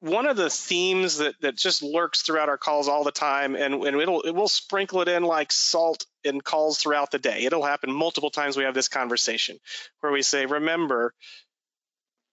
one 0.00 0.26
of 0.26 0.36
the 0.36 0.48
themes 0.48 1.18
that, 1.18 1.34
that 1.42 1.56
just 1.56 1.82
lurks 1.82 2.22
throughout 2.22 2.48
our 2.48 2.56
calls 2.56 2.88
all 2.88 3.04
the 3.04 3.12
time, 3.12 3.54
and, 3.54 3.74
and 3.74 4.00
it'll 4.00 4.22
it 4.22 4.34
will 4.34 4.48
sprinkle 4.48 5.02
it 5.02 5.08
in 5.08 5.22
like 5.22 5.52
salt 5.52 6.06
in 6.24 6.40
calls 6.40 6.78
throughout 6.78 7.10
the 7.10 7.18
day. 7.18 7.44
It'll 7.44 7.64
happen 7.64 7.92
multiple 7.92 8.30
times. 8.30 8.56
We 8.56 8.64
have 8.64 8.74
this 8.74 8.88
conversation 8.88 9.58
where 10.00 10.10
we 10.10 10.22
say, 10.22 10.46
"Remember, 10.46 11.12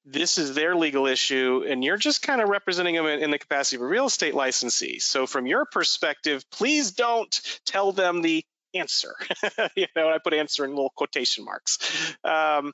this 0.05 0.37
is 0.37 0.55
their 0.55 0.75
legal 0.75 1.05
issue, 1.07 1.65
and 1.67 1.83
you're 1.83 1.97
just 1.97 2.21
kind 2.21 2.39
of 2.39 2.47
representing 2.47 2.95
them 2.95 3.05
in, 3.05 3.19
in, 3.21 3.31
the 3.31 3.37
capacity 3.37 3.75
of 3.75 3.81
a 3.81 3.85
real 3.85 4.05
estate 4.05 4.33
licensee. 4.33 4.99
So, 4.99 5.27
from 5.27 5.45
your 5.45 5.65
perspective, 5.65 6.49
please 6.49 6.91
don't 6.91 7.41
tell 7.65 7.91
them 7.91 8.21
the 8.21 8.45
answer. 8.73 9.15
you 9.75 9.87
know, 9.95 10.09
I 10.09 10.17
put 10.17 10.33
answer 10.33 10.65
in 10.65 10.71
little 10.71 10.93
quotation 10.95 11.45
marks. 11.45 12.15
Um, 12.23 12.73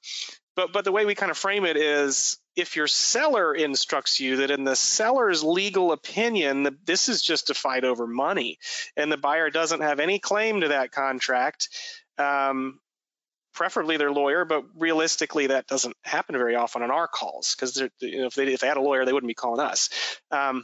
but 0.55 0.71
but 0.73 0.85
the 0.85 0.91
way 0.91 1.05
we 1.05 1.15
kind 1.15 1.31
of 1.31 1.37
frame 1.37 1.65
it 1.65 1.77
is 1.77 2.37
if 2.55 2.75
your 2.75 2.87
seller 2.87 3.53
instructs 3.53 4.19
you 4.19 4.37
that 4.37 4.51
in 4.51 4.63
the 4.63 4.75
seller's 4.75 5.43
legal 5.43 5.91
opinion 5.91 6.77
this 6.85 7.09
is 7.09 7.21
just 7.21 7.49
a 7.49 7.53
fight 7.53 7.83
over 7.83 8.05
money 8.05 8.57
and 8.95 9.11
the 9.11 9.17
buyer 9.17 9.49
doesn't 9.49 9.81
have 9.81 9.99
any 9.99 10.19
claim 10.19 10.61
to 10.61 10.69
that 10.69 10.91
contract 10.91 11.69
um, 12.17 12.79
preferably 13.53 13.97
their 13.97 14.11
lawyer 14.11 14.45
but 14.45 14.63
realistically 14.77 15.47
that 15.47 15.67
doesn't 15.67 15.95
happen 16.03 16.35
very 16.35 16.55
often 16.55 16.81
on 16.81 16.91
our 16.91 17.07
calls 17.07 17.55
because 17.55 17.77
you 17.99 18.19
know, 18.19 18.27
if, 18.27 18.35
they, 18.35 18.53
if 18.53 18.59
they 18.59 18.67
had 18.67 18.77
a 18.77 18.81
lawyer 18.81 19.05
they 19.05 19.13
wouldn't 19.13 19.29
be 19.29 19.33
calling 19.33 19.59
us 19.59 19.89
um, 20.31 20.63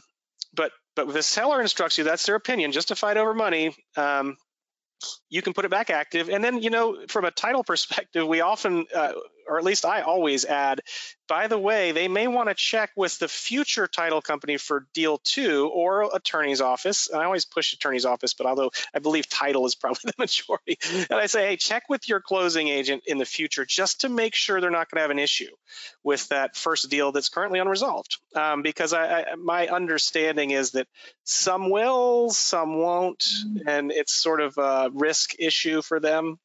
but 0.54 0.72
but 0.96 1.12
the 1.12 1.22
seller 1.22 1.60
instructs 1.60 1.98
you 1.98 2.04
that's 2.04 2.26
their 2.26 2.36
opinion 2.36 2.72
just 2.72 2.94
fight 2.96 3.16
over 3.16 3.34
money 3.34 3.74
um, 3.96 4.36
you 5.28 5.42
can 5.42 5.52
put 5.52 5.64
it 5.64 5.70
back 5.70 5.90
active. 5.90 6.28
And 6.28 6.42
then, 6.42 6.62
you 6.62 6.70
know, 6.70 7.06
from 7.08 7.24
a 7.24 7.30
title 7.30 7.64
perspective, 7.64 8.26
we 8.26 8.40
often, 8.40 8.86
uh, 8.94 9.12
or 9.46 9.58
at 9.58 9.64
least 9.64 9.84
I 9.84 10.02
always 10.02 10.44
add, 10.44 10.80
by 11.28 11.46
the 11.46 11.58
way, 11.58 11.92
they 11.92 12.08
may 12.08 12.26
want 12.26 12.48
to 12.48 12.54
check 12.54 12.90
with 12.96 13.18
the 13.18 13.28
future 13.28 13.86
title 13.86 14.20
company 14.20 14.56
for 14.56 14.86
deal 14.94 15.20
two 15.22 15.70
or 15.72 16.10
attorney's 16.14 16.60
office. 16.60 17.08
And 17.08 17.20
I 17.20 17.24
always 17.24 17.44
push 17.44 17.72
attorney's 17.72 18.04
office, 18.04 18.34
but 18.34 18.46
although 18.46 18.70
I 18.94 18.98
believe 18.98 19.28
title 19.28 19.66
is 19.66 19.74
probably 19.74 20.00
the 20.04 20.14
majority, 20.18 20.78
and 21.08 21.18
I 21.18 21.26
say, 21.26 21.48
hey, 21.48 21.56
check 21.56 21.84
with 21.88 22.08
your 22.08 22.20
closing 22.20 22.68
agent 22.68 23.04
in 23.06 23.18
the 23.18 23.24
future 23.24 23.64
just 23.64 24.00
to 24.02 24.08
make 24.08 24.34
sure 24.34 24.60
they're 24.60 24.70
not 24.70 24.90
going 24.90 24.98
to 24.98 25.02
have 25.02 25.10
an 25.10 25.18
issue 25.18 25.50
with 26.02 26.28
that 26.28 26.56
first 26.56 26.90
deal 26.90 27.12
that's 27.12 27.28
currently 27.28 27.58
unresolved. 27.58 28.18
Um, 28.34 28.62
because 28.62 28.92
I, 28.92 29.20
I, 29.20 29.34
my 29.36 29.68
understanding 29.68 30.50
is 30.50 30.72
that 30.72 30.88
some 31.24 31.70
will, 31.70 32.30
some 32.30 32.76
won't, 32.76 33.24
and 33.66 33.92
it's 33.92 34.12
sort 34.12 34.40
of 34.40 34.58
a 34.58 34.90
risk 34.92 35.34
issue 35.38 35.82
for 35.82 36.00
them. 36.00 36.38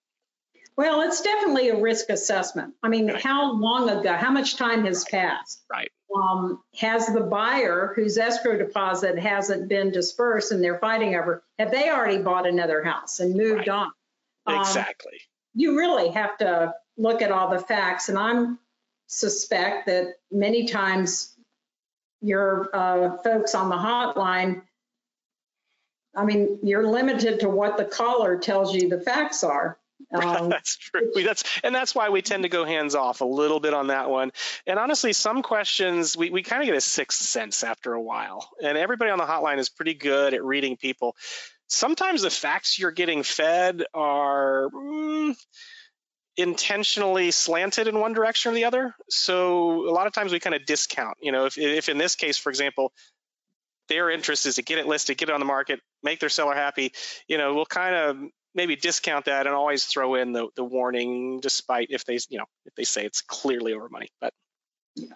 Well, 0.77 1.01
it's 1.01 1.21
definitely 1.21 1.69
a 1.69 1.79
risk 1.79 2.09
assessment. 2.09 2.73
I 2.83 2.89
mean, 2.89 3.07
right. 3.07 3.21
how 3.21 3.53
long 3.53 3.89
ago, 3.89 4.13
how 4.13 4.31
much 4.31 4.57
time 4.57 4.85
has 4.85 5.05
passed? 5.05 5.63
Right. 5.71 5.89
Um, 6.13 6.61
has 6.79 7.07
the 7.07 7.21
buyer 7.21 7.93
whose 7.95 8.17
escrow 8.17 8.57
deposit 8.57 9.17
hasn't 9.17 9.69
been 9.69 9.91
dispersed 9.91 10.51
and 10.51 10.63
they're 10.63 10.79
fighting 10.79 11.15
over, 11.15 11.43
have 11.59 11.71
they 11.71 11.89
already 11.89 12.21
bought 12.21 12.47
another 12.47 12.83
house 12.83 13.19
and 13.19 13.35
moved 13.35 13.67
right. 13.67 13.69
on? 13.69 13.91
Um, 14.45 14.59
exactly. 14.59 15.19
You 15.53 15.77
really 15.77 16.09
have 16.09 16.37
to 16.39 16.73
look 16.97 17.21
at 17.21 17.31
all 17.31 17.49
the 17.49 17.59
facts. 17.59 18.09
And 18.09 18.17
I'm 18.17 18.59
suspect 19.07 19.85
that 19.85 20.15
many 20.31 20.65
times 20.67 21.35
your 22.21 22.69
uh, 22.73 23.17
folks 23.17 23.55
on 23.55 23.69
the 23.69 23.75
hotline, 23.75 24.61
I 26.15 26.25
mean, 26.25 26.59
you're 26.63 26.87
limited 26.87 27.41
to 27.41 27.49
what 27.49 27.77
the 27.77 27.85
caller 27.85 28.37
tells 28.37 28.73
you 28.73 28.89
the 28.89 28.99
facts 28.99 29.43
are. 29.43 29.77
Um, 30.15 30.49
that's 30.49 30.77
true. 30.77 31.11
That's 31.23 31.43
and 31.63 31.73
that's 31.73 31.93
why 31.93 32.09
we 32.09 32.21
tend 32.21 32.43
to 32.43 32.49
go 32.49 32.65
hands 32.65 32.95
off 32.95 33.21
a 33.21 33.25
little 33.25 33.59
bit 33.59 33.73
on 33.73 33.87
that 33.87 34.09
one. 34.09 34.31
And 34.65 34.79
honestly, 34.79 35.13
some 35.13 35.43
questions 35.43 36.15
we, 36.15 36.29
we 36.29 36.41
kind 36.41 36.61
of 36.61 36.67
get 36.67 36.75
a 36.75 36.81
sixth 36.81 37.21
sense 37.21 37.63
after 37.63 37.93
a 37.93 38.01
while. 38.01 38.49
And 38.63 38.77
everybody 38.77 39.11
on 39.11 39.17
the 39.17 39.25
hotline 39.25 39.57
is 39.57 39.69
pretty 39.69 39.93
good 39.93 40.33
at 40.33 40.43
reading 40.43 40.77
people. 40.77 41.15
Sometimes 41.67 42.21
the 42.21 42.29
facts 42.29 42.79
you're 42.79 42.91
getting 42.91 43.23
fed 43.23 43.83
are 43.93 44.69
mm, 44.73 45.35
intentionally 46.37 47.31
slanted 47.31 47.87
in 47.87 47.99
one 47.99 48.13
direction 48.13 48.51
or 48.51 48.55
the 48.55 48.65
other. 48.65 48.95
So 49.09 49.87
a 49.87 49.91
lot 49.91 50.07
of 50.07 50.13
times 50.13 50.31
we 50.31 50.39
kind 50.39 50.55
of 50.55 50.65
discount. 50.65 51.17
You 51.21 51.31
know, 51.31 51.45
if 51.45 51.57
if 51.57 51.89
in 51.89 51.97
this 51.97 52.15
case, 52.15 52.37
for 52.37 52.49
example, 52.49 52.93
their 53.87 54.09
interest 54.09 54.45
is 54.45 54.55
to 54.55 54.63
get 54.63 54.77
it 54.77 54.87
listed, 54.87 55.17
get 55.17 55.29
it 55.29 55.33
on 55.33 55.39
the 55.39 55.45
market, 55.45 55.79
make 56.03 56.19
their 56.19 56.29
seller 56.29 56.55
happy, 56.55 56.93
you 57.27 57.37
know, 57.37 57.53
we'll 57.53 57.65
kind 57.65 57.95
of 57.95 58.17
maybe 58.55 58.75
discount 58.75 59.25
that 59.25 59.45
and 59.45 59.55
always 59.55 59.85
throw 59.85 60.15
in 60.15 60.31
the, 60.31 60.47
the 60.55 60.63
warning, 60.63 61.39
despite 61.41 61.91
if 61.91 62.05
they, 62.05 62.17
you 62.29 62.39
know, 62.39 62.45
if 62.65 62.73
they 62.75 62.85
say 62.85 63.05
it's 63.05 63.21
clearly 63.21 63.73
over 63.73 63.89
money. 63.89 64.09
But 64.19 64.33
yeah. 64.95 65.13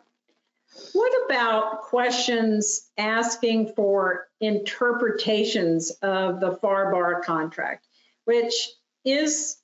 What 0.94 1.12
about 1.26 1.82
questions 1.82 2.90
asking 2.98 3.74
for 3.76 4.28
interpretations 4.40 5.92
of 6.02 6.40
the 6.40 6.58
FAR 6.58 6.92
bar 6.92 7.22
contract, 7.22 7.88
which 8.26 8.70
is 9.04 9.58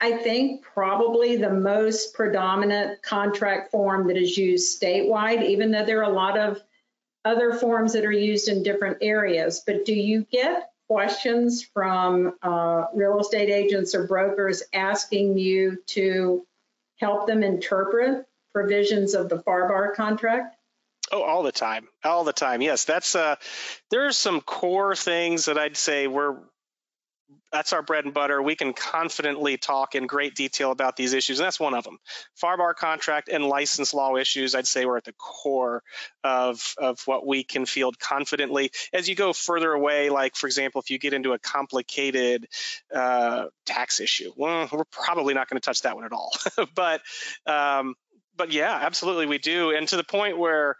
I 0.00 0.12
think, 0.12 0.62
probably 0.62 1.36
the 1.36 1.50
most 1.50 2.14
predominant 2.14 3.02
contract 3.02 3.70
form 3.70 4.06
that 4.06 4.16
is 4.16 4.36
used 4.36 4.80
statewide, 4.80 5.44
even 5.44 5.70
though 5.70 5.84
there 5.84 6.00
are 6.00 6.10
a 6.10 6.14
lot 6.14 6.38
of 6.38 6.58
other 7.26 7.52
forms 7.52 7.92
that 7.92 8.06
are 8.06 8.12
used 8.12 8.48
in 8.48 8.62
different 8.62 8.96
areas. 9.02 9.62
But 9.66 9.84
do 9.84 9.92
you 9.92 10.26
get 10.32 10.69
questions 10.90 11.62
from 11.62 12.34
uh, 12.42 12.86
real 12.92 13.20
estate 13.20 13.48
agents 13.48 13.94
or 13.94 14.08
brokers 14.08 14.64
asking 14.72 15.38
you 15.38 15.78
to 15.86 16.44
help 16.96 17.28
them 17.28 17.44
interpret 17.44 18.26
provisions 18.52 19.14
of 19.14 19.28
the 19.28 19.38
FAR 19.38 19.94
contract? 19.94 20.56
Oh, 21.12 21.22
all 21.22 21.44
the 21.44 21.52
time, 21.52 21.86
all 22.02 22.24
the 22.24 22.32
time. 22.32 22.60
Yes, 22.60 22.86
that's 22.86 23.14
uh, 23.14 23.36
there 23.92 24.06
are 24.06 24.12
some 24.12 24.40
core 24.40 24.96
things 24.96 25.44
that 25.44 25.58
I'd 25.58 25.76
say 25.76 26.08
we're 26.08 26.38
that's 27.52 27.72
our 27.72 27.82
bread 27.82 28.04
and 28.04 28.14
butter. 28.14 28.40
We 28.40 28.54
can 28.54 28.72
confidently 28.72 29.56
talk 29.56 29.94
in 29.94 30.06
great 30.06 30.34
detail 30.34 30.70
about 30.70 30.96
these 30.96 31.12
issues, 31.12 31.40
and 31.40 31.46
that's 31.46 31.58
one 31.58 31.74
of 31.74 31.84
them. 31.84 31.98
FAR 32.34 32.56
bar 32.56 32.74
contract 32.74 33.28
and 33.28 33.44
license 33.44 33.92
law 33.92 34.16
issues, 34.16 34.54
I'd 34.54 34.66
say, 34.66 34.84
we're 34.84 34.96
at 34.96 35.04
the 35.04 35.14
core 35.14 35.82
of, 36.22 36.74
of 36.78 37.00
what 37.06 37.26
we 37.26 37.42
can 37.42 37.66
field 37.66 37.98
confidently. 37.98 38.70
As 38.92 39.08
you 39.08 39.14
go 39.14 39.32
further 39.32 39.72
away, 39.72 40.10
like, 40.10 40.36
for 40.36 40.46
example, 40.46 40.80
if 40.80 40.90
you 40.90 40.98
get 40.98 41.12
into 41.12 41.32
a 41.32 41.38
complicated 41.38 42.46
uh, 42.94 43.46
tax 43.66 44.00
issue, 44.00 44.32
well, 44.36 44.68
we're 44.70 44.84
probably 44.84 45.34
not 45.34 45.48
going 45.48 45.60
to 45.60 45.64
touch 45.64 45.82
that 45.82 45.96
one 45.96 46.04
at 46.04 46.12
all. 46.12 46.32
but 46.74 47.00
um, 47.46 47.94
but 48.40 48.52
yeah, 48.52 48.78
absolutely 48.80 49.26
we 49.26 49.36
do. 49.36 49.70
And 49.76 49.86
to 49.88 49.96
the 49.96 50.04
point 50.04 50.38
where 50.38 50.76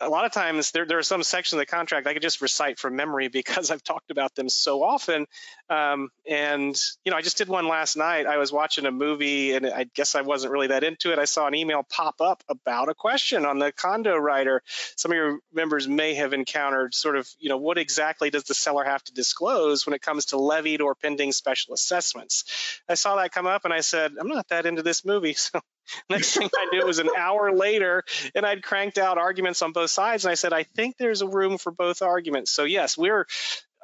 a 0.00 0.08
lot 0.08 0.24
of 0.24 0.32
times 0.32 0.72
there, 0.72 0.86
there 0.86 0.98
are 0.98 1.02
some 1.02 1.22
sections 1.22 1.54
of 1.54 1.58
the 1.60 1.66
contract 1.66 2.06
I 2.06 2.12
could 2.12 2.22
just 2.22 2.40
recite 2.40 2.78
from 2.78 2.96
memory 2.96 3.28
because 3.32 3.70
I've 3.70 3.82
talked 3.82 4.10
about 4.10 4.34
them 4.34 4.48
so 4.48 4.82
often. 4.82 5.26
Um, 5.70 6.10
and, 6.28 6.78
you 7.04 7.10
know, 7.10 7.16
I 7.16 7.22
just 7.22 7.38
did 7.38 7.48
one 7.48 7.68
last 7.68 7.96
night. 7.96 8.26
I 8.26 8.38
was 8.38 8.52
watching 8.52 8.86
a 8.86 8.90
movie 8.90 9.52
and 9.52 9.66
I 9.66 9.84
guess 9.94 10.14
I 10.14 10.22
wasn't 10.22 10.52
really 10.52 10.68
that 10.68 10.84
into 10.84 11.12
it. 11.12 11.18
I 11.18 11.24
saw 11.24 11.46
an 11.46 11.54
email 11.54 11.82
pop 11.88 12.20
up 12.20 12.42
about 12.48 12.88
a 12.88 12.94
question 12.94 13.44
on 13.44 13.58
the 13.58 13.72
condo 13.72 14.16
rider. 14.16 14.62
Some 14.96 15.12
of 15.12 15.16
your 15.16 15.38
members 15.52 15.88
may 15.88 16.14
have 16.14 16.32
encountered 16.32 16.94
sort 16.94 17.16
of, 17.16 17.28
you 17.38 17.48
know, 17.48 17.58
what 17.58 17.78
exactly 17.78 18.30
does 18.30 18.44
the 18.44 18.54
seller 18.54 18.84
have 18.84 19.02
to 19.04 19.14
disclose 19.14 19.86
when 19.86 19.94
it 19.94 20.02
comes 20.02 20.26
to 20.26 20.38
levied 20.38 20.80
or 20.80 20.94
pending 20.94 21.32
special 21.32 21.74
assessments? 21.74 22.44
I 22.88 22.94
saw 22.94 23.16
that 23.16 23.32
come 23.32 23.46
up 23.46 23.64
and 23.64 23.72
I 23.72 23.80
said, 23.80 24.12
I'm 24.18 24.28
not 24.28 24.48
that 24.48 24.66
into 24.66 24.82
this 24.82 25.04
movie. 25.04 25.36
So 25.44 25.60
Next 26.10 26.36
thing 26.36 26.48
I 26.56 26.66
knew, 26.72 26.84
was 26.84 26.98
an 26.98 27.10
hour 27.16 27.52
later, 27.52 28.04
and 28.34 28.44
I'd 28.44 28.62
cranked 28.62 28.98
out 28.98 29.18
arguments 29.18 29.62
on 29.62 29.72
both 29.72 29.90
sides. 29.90 30.24
And 30.24 30.32
I 30.32 30.34
said, 30.34 30.52
I 30.52 30.64
think 30.64 30.96
there's 30.98 31.22
a 31.22 31.28
room 31.28 31.58
for 31.58 31.72
both 31.72 32.02
arguments. 32.02 32.50
So 32.50 32.64
yes, 32.64 32.96
we're 32.96 33.26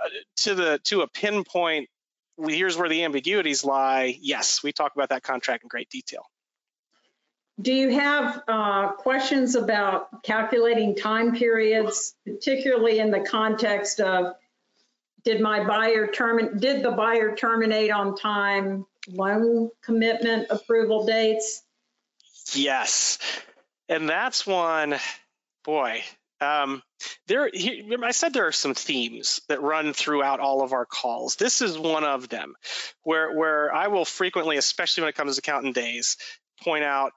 uh, 0.03 0.09
to 0.39 0.55
the 0.55 0.81
to 0.85 1.03
a 1.03 1.09
pinpoint. 1.09 1.89
Here's 2.39 2.77
where 2.77 2.89
the 2.89 3.05
ambiguities 3.05 3.65
lie. 3.65 4.17
Yes, 4.21 4.63
we 4.63 4.73
talk 4.73 4.95
about 4.95 5.11
that 5.11 5.23
contract 5.23 5.63
in 5.65 5.69
great 5.69 5.91
detail. 5.91 6.25
Do 7.61 7.75
you 7.75 7.91
have 7.91 8.43
uh, 8.49 8.93
questions 8.93 9.55
about 9.55 10.23
calculating 10.23 10.97
time 10.97 11.35
periods, 11.35 12.15
particularly 12.25 13.01
in 13.01 13.11
the 13.11 13.21
context 13.21 14.01
of 14.01 14.35
did 15.25 15.43
my 15.43 15.67
buyer 15.67 16.07
terminate? 16.07 16.59
Did 16.59 16.83
the 16.83 16.93
buyer 16.93 17.35
terminate 17.35 17.91
on 17.91 18.17
time? 18.17 18.87
Loan 19.09 19.71
commitment 19.83 20.47
approval 20.51 21.05
dates? 21.05 21.63
Yes. 22.55 23.19
And 23.89 24.09
that's 24.09 24.47
one, 24.47 24.97
boy, 25.65 26.03
um, 26.41 26.83
there, 27.27 27.51
I 28.03 28.13
said 28.13 28.33
there 28.33 28.47
are 28.47 28.53
some 28.53 28.75
themes 28.75 29.41
that 29.49 29.63
run 29.63 29.93
throughout 29.93 30.41
all 30.41 30.63
of 30.63 30.73
our 30.73 30.87
calls. 30.87 31.37
This 31.37 31.61
is 31.61 31.79
one 31.79 32.05
of 32.05 32.29
them, 32.29 32.55
where 33.03 33.35
where 33.37 33.75
I 33.75 33.89
will 33.89 34.05
frequently, 34.05 34.57
especially 34.57 35.03
when 35.03 35.11
it 35.11 35.17
comes 35.17 35.37
to 35.37 35.41
accountant 35.41 35.75
days, 35.75 36.17
point 36.63 36.85
out. 36.85 37.13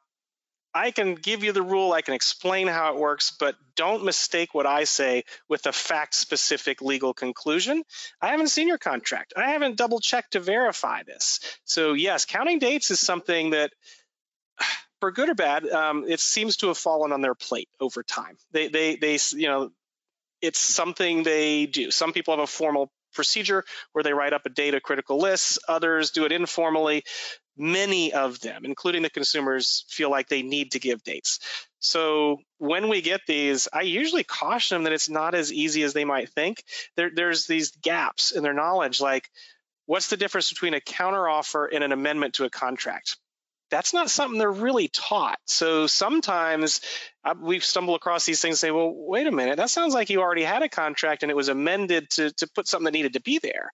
I 0.75 0.89
can 0.89 1.13
give 1.13 1.43
you 1.43 1.51
the 1.51 1.61
rule, 1.61 1.93
I 1.93 2.01
can 2.01 2.15
explain 2.15 2.65
how 2.65 2.95
it 2.95 2.99
works, 2.99 3.31
but 3.39 3.55
don't 3.75 4.05
mistake 4.05 4.55
what 4.55 4.65
I 4.65 4.85
say 4.85 5.23
with 5.47 5.67
a 5.67 5.71
fact 5.71 6.15
specific 6.15 6.81
legal 6.81 7.13
conclusion. 7.13 7.83
I 8.19 8.29
haven't 8.29 8.47
seen 8.47 8.67
your 8.67 8.79
contract. 8.79 9.33
I 9.37 9.51
haven't 9.51 9.77
double 9.77 9.99
checked 9.99 10.31
to 10.31 10.39
verify 10.39 11.03
this. 11.03 11.39
So, 11.63 11.93
yes, 11.93 12.25
counting 12.25 12.57
dates 12.57 12.89
is 12.89 12.99
something 12.99 13.51
that 13.51 13.71
for 15.03 15.11
good 15.11 15.27
or 15.27 15.35
bad, 15.35 15.67
um, 15.67 16.05
it 16.07 16.21
seems 16.21 16.55
to 16.55 16.67
have 16.67 16.77
fallen 16.77 17.11
on 17.11 17.19
their 17.19 17.35
plate 17.35 17.67
over 17.81 18.03
time. 18.03 18.37
They, 18.53 18.69
they, 18.69 18.95
they, 18.95 19.19
you 19.33 19.49
know, 19.49 19.69
it's 20.41 20.59
something 20.59 21.23
they 21.23 21.65
do. 21.65 21.91
Some 21.91 22.13
people 22.13 22.33
have 22.33 22.41
a 22.45 22.47
formal 22.47 22.89
procedure 23.13 23.65
where 23.91 24.01
they 24.01 24.13
write 24.13 24.31
up 24.31 24.45
a 24.45 24.49
data 24.49 24.79
critical 24.79 25.17
list. 25.17 25.59
Others 25.67 26.11
do 26.11 26.23
it 26.23 26.31
informally. 26.31 27.03
Many 27.57 28.13
of 28.13 28.39
them, 28.39 28.63
including 28.63 29.01
the 29.01 29.09
consumers, 29.09 29.83
feel 29.89 30.09
like 30.09 30.29
they 30.29 30.41
need 30.41 30.71
to 30.71 30.79
give 30.79 31.03
dates. 31.03 31.39
So 31.79 32.37
when 32.59 32.87
we 32.87 33.01
get 33.01 33.19
these, 33.27 33.67
I 33.73 33.81
usually 33.81 34.23
caution 34.23 34.75
them 34.75 34.83
that 34.85 34.93
it's 34.93 35.09
not 35.09 35.35
as 35.35 35.51
easy 35.51 35.83
as 35.83 35.91
they 35.91 36.05
might 36.05 36.29
think. 36.29 36.63
There, 36.95 37.11
there's 37.13 37.45
these 37.45 37.71
gaps 37.71 38.31
in 38.31 38.41
their 38.41 38.53
knowledge, 38.53 39.01
like 39.01 39.29
what's 39.85 40.07
the 40.07 40.15
difference 40.15 40.47
between 40.47 40.75
a 40.75 40.79
counteroffer 40.79 41.67
and 41.73 41.83
an 41.83 41.91
amendment 41.91 42.35
to 42.35 42.45
a 42.45 42.49
contract? 42.49 43.17
That's 43.73 43.91
not 43.91 44.07
something 44.07 44.38
they're 44.38 44.51
really 44.51 44.88
taught. 44.88 45.39
So 45.47 45.88
sometimes 45.88 46.79
uh, 47.25 47.33
we 47.41 47.59
stumble 47.59 47.95
across 47.95 48.23
these 48.23 48.39
things 48.39 48.53
and 48.53 48.59
say, 48.59 48.71
well, 48.71 48.93
wait 48.95 49.25
a 49.25 49.31
minute, 49.31 49.57
that 49.57 49.71
sounds 49.71 49.95
like 49.95 50.12
you 50.12 50.21
already 50.21 50.43
had 50.43 50.62
a 50.62 50.69
contract 50.69 51.23
and 51.23 51.31
it 51.31 51.36
was 51.36 51.49
amended 51.49 52.07
to, 52.12 52.31
to 52.33 52.47
put 52.53 52.67
something 52.67 52.86
that 52.86 52.93
needed 52.93 53.13
to 53.13 53.21
be 53.21 53.39
there. 53.41 53.71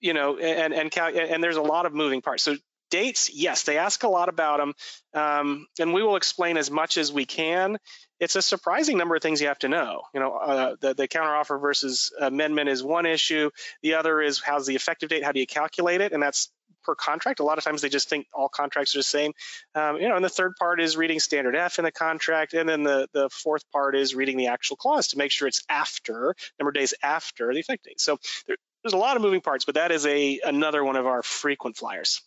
You 0.00 0.14
know, 0.14 0.38
and, 0.38 0.72
and, 0.72 0.96
and 0.96 1.44
there's 1.44 1.56
a 1.56 1.62
lot 1.62 1.84
of 1.84 1.92
moving 1.92 2.22
parts. 2.22 2.42
So 2.42 2.56
dates, 2.90 3.30
yes, 3.30 3.64
they 3.64 3.76
ask 3.76 4.02
a 4.04 4.08
lot 4.08 4.30
about 4.30 4.58
them, 4.58 4.74
um, 5.14 5.66
and 5.78 5.92
we 5.92 6.02
will 6.02 6.16
explain 6.16 6.56
as 6.56 6.70
much 6.70 6.96
as 6.96 7.12
we 7.12 7.26
can. 7.26 7.76
It's 8.20 8.36
a 8.36 8.42
surprising 8.42 8.96
number 8.96 9.14
of 9.14 9.22
things 9.22 9.42
you 9.42 9.48
have 9.48 9.58
to 9.60 9.68
know. 9.68 10.00
You 10.14 10.20
know, 10.20 10.32
uh, 10.32 10.76
the, 10.80 10.94
the 10.94 11.08
counteroffer 11.08 11.60
versus 11.60 12.10
amendment 12.18 12.70
is 12.70 12.82
one 12.82 13.04
issue. 13.04 13.50
The 13.82 13.94
other 13.94 14.22
is 14.22 14.40
how's 14.40 14.66
the 14.66 14.76
effective 14.76 15.10
date? 15.10 15.24
How 15.24 15.32
do 15.32 15.40
you 15.40 15.46
calculate 15.46 16.00
it? 16.00 16.12
And 16.12 16.22
that's 16.22 16.50
per 16.82 16.94
contract. 16.94 17.40
A 17.40 17.44
lot 17.44 17.58
of 17.58 17.64
times 17.64 17.82
they 17.82 17.88
just 17.88 18.08
think 18.08 18.26
all 18.32 18.48
contracts 18.48 18.94
are 18.94 18.98
the 18.98 19.04
same. 19.04 19.32
Um, 19.74 19.96
you 19.96 20.08
know, 20.08 20.16
and 20.16 20.24
the 20.24 20.30
third 20.30 20.54
part 20.58 20.80
is 20.80 20.96
reading 20.96 21.20
standard 21.20 21.56
F 21.56 21.78
in 21.78 21.84
the 21.84 21.92
contract, 21.92 22.54
and 22.54 22.68
then 22.68 22.82
the 22.82 23.08
the 23.12 23.28
fourth 23.30 23.70
part 23.70 23.96
is 23.96 24.14
reading 24.14 24.36
the 24.36 24.48
actual 24.48 24.76
clause 24.76 25.08
to 25.08 25.18
make 25.18 25.30
sure 25.30 25.48
it's 25.48 25.62
after 25.68 26.34
number 26.58 26.70
of 26.70 26.74
days 26.74 26.94
after 27.02 27.52
the 27.52 27.60
effect 27.60 27.84
date. 27.84 28.00
So 28.00 28.18
there, 28.46 28.56
there's 28.82 28.94
a 28.94 28.98
lot 28.98 29.16
of 29.16 29.22
moving 29.22 29.40
parts, 29.40 29.64
but 29.64 29.74
that 29.74 29.92
is 29.92 30.06
a 30.06 30.40
another 30.44 30.84
one 30.84 30.96
of 30.96 31.06
our 31.06 31.22
frequent 31.22 31.76
flyers. 31.76 32.22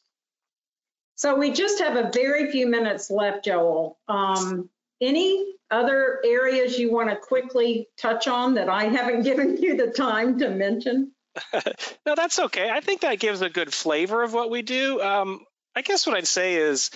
So 1.15 1.35
we 1.35 1.51
just 1.51 1.79
have 1.79 1.95
a 1.95 2.09
very 2.11 2.51
few 2.51 2.67
minutes 2.67 3.11
left, 3.11 3.45
Joel. 3.45 3.99
Um, 4.07 4.69
any 4.99 5.53
other 5.69 6.19
areas 6.25 6.77
you 6.77 6.91
want 6.91 7.09
to 7.09 7.15
quickly 7.15 7.87
touch 7.97 8.27
on 8.27 8.55
that 8.55 8.69
I 8.69 8.85
haven't 8.85 9.23
given 9.23 9.57
you 9.57 9.75
the 9.75 9.87
time 9.87 10.39
to 10.39 10.49
mention? 10.49 11.11
no, 12.05 12.15
that's 12.15 12.39
okay. 12.39 12.69
I 12.69 12.79
think 12.79 13.01
that 13.01 13.19
gives 13.19 13.41
a 13.41 13.49
good 13.49 13.73
flavor 13.73 14.23
of 14.23 14.33
what 14.33 14.49
we 14.49 14.61
do. 14.61 15.01
Um, 15.01 15.41
I 15.75 15.81
guess 15.81 16.05
what 16.05 16.15
I'd 16.15 16.27
say 16.27 16.55
is 16.55 16.91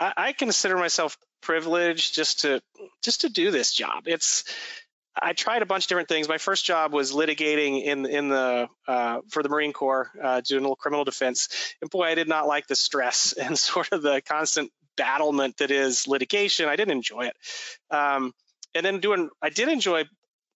I, 0.00 0.12
I, 0.16 0.32
consider 0.32 0.76
myself 0.76 1.18
privileged 1.42 2.14
just 2.14 2.40
to 2.40 2.62
just 3.02 3.22
to 3.22 3.28
do 3.28 3.50
this 3.50 3.72
job. 3.72 4.04
It's 4.06 4.44
I 5.20 5.34
tried 5.34 5.60
a 5.60 5.66
bunch 5.66 5.84
of 5.84 5.88
different 5.88 6.08
things. 6.08 6.28
My 6.28 6.38
first 6.38 6.64
job 6.64 6.92
was 6.92 7.12
litigating 7.12 7.84
in 7.84 8.06
in 8.06 8.28
the 8.28 8.68
uh, 8.88 9.18
for 9.28 9.42
the 9.42 9.48
Marine 9.50 9.72
Corps, 9.72 10.10
uh, 10.22 10.40
doing 10.40 10.60
a 10.60 10.62
little 10.62 10.76
criminal 10.76 11.04
defense. 11.04 11.48
And 11.82 11.90
boy, 11.90 12.04
I 12.04 12.14
did 12.14 12.28
not 12.28 12.46
like 12.46 12.66
the 12.66 12.76
stress 12.76 13.32
and 13.40 13.58
sort 13.58 13.92
of 13.92 14.02
the 14.02 14.22
constant 14.22 14.72
battlement 14.96 15.58
that 15.58 15.70
is 15.70 16.08
litigation. 16.08 16.68
I 16.68 16.76
didn't 16.76 16.92
enjoy 16.92 17.26
it. 17.26 17.36
Um, 17.90 18.32
and 18.74 18.84
then 18.84 19.00
doing, 19.00 19.28
I 19.42 19.50
did 19.50 19.68
enjoy 19.68 20.04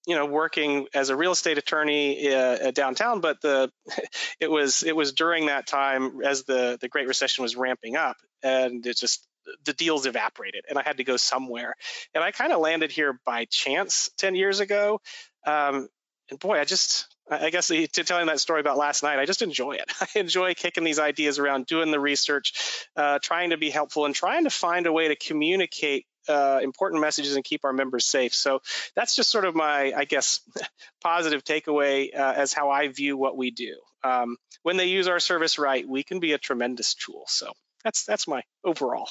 you 0.06 0.14
know 0.14 0.26
working 0.26 0.86
as 0.94 1.10
a 1.10 1.16
real 1.16 1.32
estate 1.32 1.58
attorney 1.58 2.32
uh, 2.32 2.70
downtown 2.70 3.20
but 3.20 3.40
the 3.40 3.70
it 4.40 4.50
was 4.50 4.82
it 4.82 4.96
was 4.96 5.12
during 5.12 5.46
that 5.46 5.66
time 5.66 6.20
as 6.24 6.44
the 6.44 6.78
the 6.80 6.88
great 6.88 7.08
recession 7.08 7.42
was 7.42 7.56
ramping 7.56 7.96
up 7.96 8.16
and 8.42 8.86
it 8.86 8.96
just 8.96 9.26
the 9.64 9.72
deals 9.74 10.06
evaporated 10.06 10.64
and 10.68 10.78
i 10.78 10.82
had 10.82 10.96
to 10.96 11.04
go 11.04 11.16
somewhere 11.16 11.74
and 12.14 12.24
i 12.24 12.30
kind 12.30 12.52
of 12.52 12.60
landed 12.60 12.90
here 12.90 13.20
by 13.24 13.44
chance 13.46 14.10
10 14.18 14.34
years 14.34 14.60
ago 14.60 15.00
um, 15.46 15.88
and 16.30 16.38
boy 16.38 16.58
i 16.58 16.64
just 16.64 17.08
I 17.28 17.50
guess 17.50 17.68
to 17.68 17.86
telling 17.88 18.26
that 18.26 18.38
story 18.38 18.60
about 18.60 18.76
last 18.76 19.02
night, 19.02 19.18
I 19.18 19.24
just 19.24 19.42
enjoy 19.42 19.72
it. 19.72 19.90
I 20.00 20.06
enjoy 20.18 20.54
kicking 20.54 20.84
these 20.84 21.00
ideas 21.00 21.38
around, 21.40 21.66
doing 21.66 21.90
the 21.90 21.98
research, 21.98 22.86
uh, 22.94 23.18
trying 23.20 23.50
to 23.50 23.56
be 23.56 23.68
helpful, 23.68 24.04
and 24.04 24.14
trying 24.14 24.44
to 24.44 24.50
find 24.50 24.86
a 24.86 24.92
way 24.92 25.08
to 25.08 25.16
communicate 25.16 26.06
uh, 26.28 26.60
important 26.62 27.00
messages 27.00 27.36
and 27.36 27.44
keep 27.44 27.64
our 27.64 27.72
members 27.72 28.04
safe. 28.04 28.34
So 28.34 28.60
that's 28.94 29.14
just 29.14 29.30
sort 29.30 29.44
of 29.44 29.54
my, 29.54 29.92
I 29.96 30.04
guess, 30.04 30.40
positive 31.02 31.44
takeaway 31.44 32.14
uh, 32.14 32.34
as 32.36 32.52
how 32.52 32.70
I 32.70 32.88
view 32.88 33.16
what 33.16 33.36
we 33.36 33.50
do. 33.50 33.76
Um, 34.04 34.36
when 34.62 34.76
they 34.76 34.86
use 34.86 35.08
our 35.08 35.20
service 35.20 35.58
right, 35.58 35.86
we 35.88 36.02
can 36.02 36.20
be 36.20 36.32
a 36.32 36.38
tremendous 36.38 36.94
tool. 36.94 37.24
So 37.26 37.52
that's 37.84 38.04
that's 38.04 38.26
my 38.28 38.42
overall. 38.64 39.08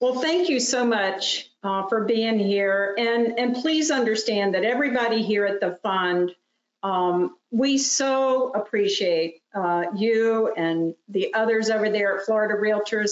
Well, 0.00 0.20
thank 0.20 0.48
you 0.48 0.60
so 0.60 0.84
much 0.84 1.50
uh, 1.64 1.88
for 1.88 2.04
being 2.04 2.38
here, 2.38 2.94
and 2.98 3.38
and 3.38 3.56
please 3.56 3.90
understand 3.90 4.54
that 4.54 4.64
everybody 4.64 5.22
here 5.22 5.44
at 5.44 5.60
the 5.60 5.78
fund 5.82 6.34
Um, 6.82 7.36
we 7.50 7.78
so 7.78 8.52
appreciate 8.52 9.40
uh, 9.54 9.86
you 9.96 10.52
and 10.56 10.94
the 11.08 11.34
others 11.34 11.70
over 11.70 11.90
there 11.90 12.18
at 12.18 12.24
Florida 12.24 12.54
Realtors. 12.54 13.10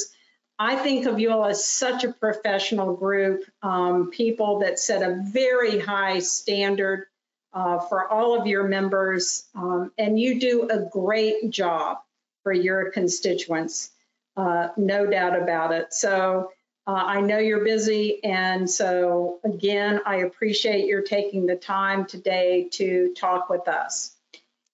I 0.59 0.77
think 0.77 1.07
of 1.07 1.21
you 1.21 1.33
all 1.33 1.45
as 1.45 1.67
such 1.67 2.05
a 2.05 2.13
professional 2.13 2.95
group, 2.95 3.45
um, 3.63 4.11
people 4.11 4.61
that 4.61 4.79
set 4.79 5.03
a 5.03 5.23
very 5.23 5.79
high 5.79 6.21
standard 6.21 7.07
uh, 7.53 7.79
for 7.81 8.11
all 8.11 8.39
of 8.39 8.47
your 8.47 8.65
members, 8.65 9.45
um, 9.55 9.93
and 9.99 10.19
you 10.19 10.41
do 10.41 10.69
a 10.71 10.79
great 10.79 11.51
job 11.51 11.99
for 12.43 12.53
your 12.53 12.91
constituents, 12.91 13.91
uh, 14.37 14.69
no 14.77 15.07
doubt 15.07 15.41
about 15.41 15.73
it. 15.73 15.93
So 15.93 16.53
uh, 16.87 16.93
I 16.93 17.21
know 17.21 17.39
you're 17.39 17.65
busy, 17.65 18.23
and 18.25 18.69
so 18.69 19.41
again, 19.45 20.01
I 20.07 20.17
appreciate 20.17 20.87
your 20.87 21.03
taking 21.03 21.47
the 21.47 21.57
time 21.57 22.07
today 22.07 22.69
to 22.73 23.13
talk 23.15 23.51
with 23.51 23.69
us. 23.69 24.16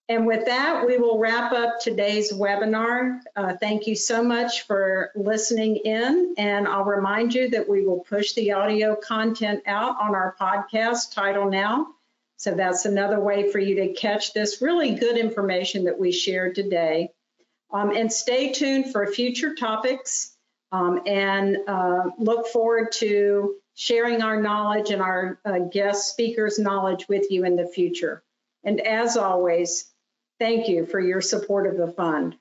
And 0.09 0.27
with 0.27 0.47
that, 0.47 0.85
we 0.87 0.99
will 0.99 1.19
wrap 1.19 1.53
up 1.53 1.81
today's 1.81 2.33
webinar. 2.33 3.21
Uh, 3.37 3.55
thank 3.59 3.87
you 3.87 3.95
so 3.95 4.23
much 4.23 4.67
for 4.67 5.11
listening 5.15 5.77
in, 5.77 6.35
and 6.37 6.67
I'll 6.67 6.85
remind 6.85 7.35
you 7.35 7.49
that 7.51 7.69
we 7.69 7.87
will 7.87 8.01
push 8.01 8.33
the 8.33 8.53
audio 8.53 8.97
content 8.97 9.63
out 9.67 10.01
on 10.01 10.15
our 10.15 10.37
podcast, 10.41 11.15
Title 11.15 11.49
Now. 11.49 11.89
So 12.37 12.53
that's 12.53 12.85
another 12.85 13.21
way 13.21 13.53
for 13.53 13.61
you 13.61 13.77
to 13.77 13.93
catch 13.95 14.35
this 14.35 14.61
really 14.61 14.97
good 14.97 15.17
information 15.17 15.85
that 15.85 15.99
we 15.99 16.11
shared 16.11 16.57
today. 16.57 17.11
Um, 17.73 17.93
and 17.93 18.13
stay 18.13 18.53
tuned 18.53 18.93
for 18.93 19.07
future 19.07 19.55
topics 19.55 20.37
um, 20.73 21.03
and 21.07 21.57
uh, 21.69 22.11
look 22.19 22.49
forward 22.49 22.93
to 22.95 23.55
sharing 23.75 24.23
our 24.23 24.43
knowledge 24.43 24.91
and 24.91 25.01
our 25.01 25.39
uh, 25.45 25.61
guest 25.71 26.11
speakers' 26.11 26.59
knowledge 26.59 27.09
with 27.09 27.31
you 27.31 27.45
in 27.45 27.57
the 27.57 27.67
future. 27.67 28.23
And 28.65 28.81
as 28.81 29.17
always, 29.17 29.92
thank 30.39 30.69
you 30.69 30.87
for 30.87 31.01
your 31.01 31.21
support 31.21 31.67
of 31.67 31.77
the 31.77 31.93
fund. 31.93 32.37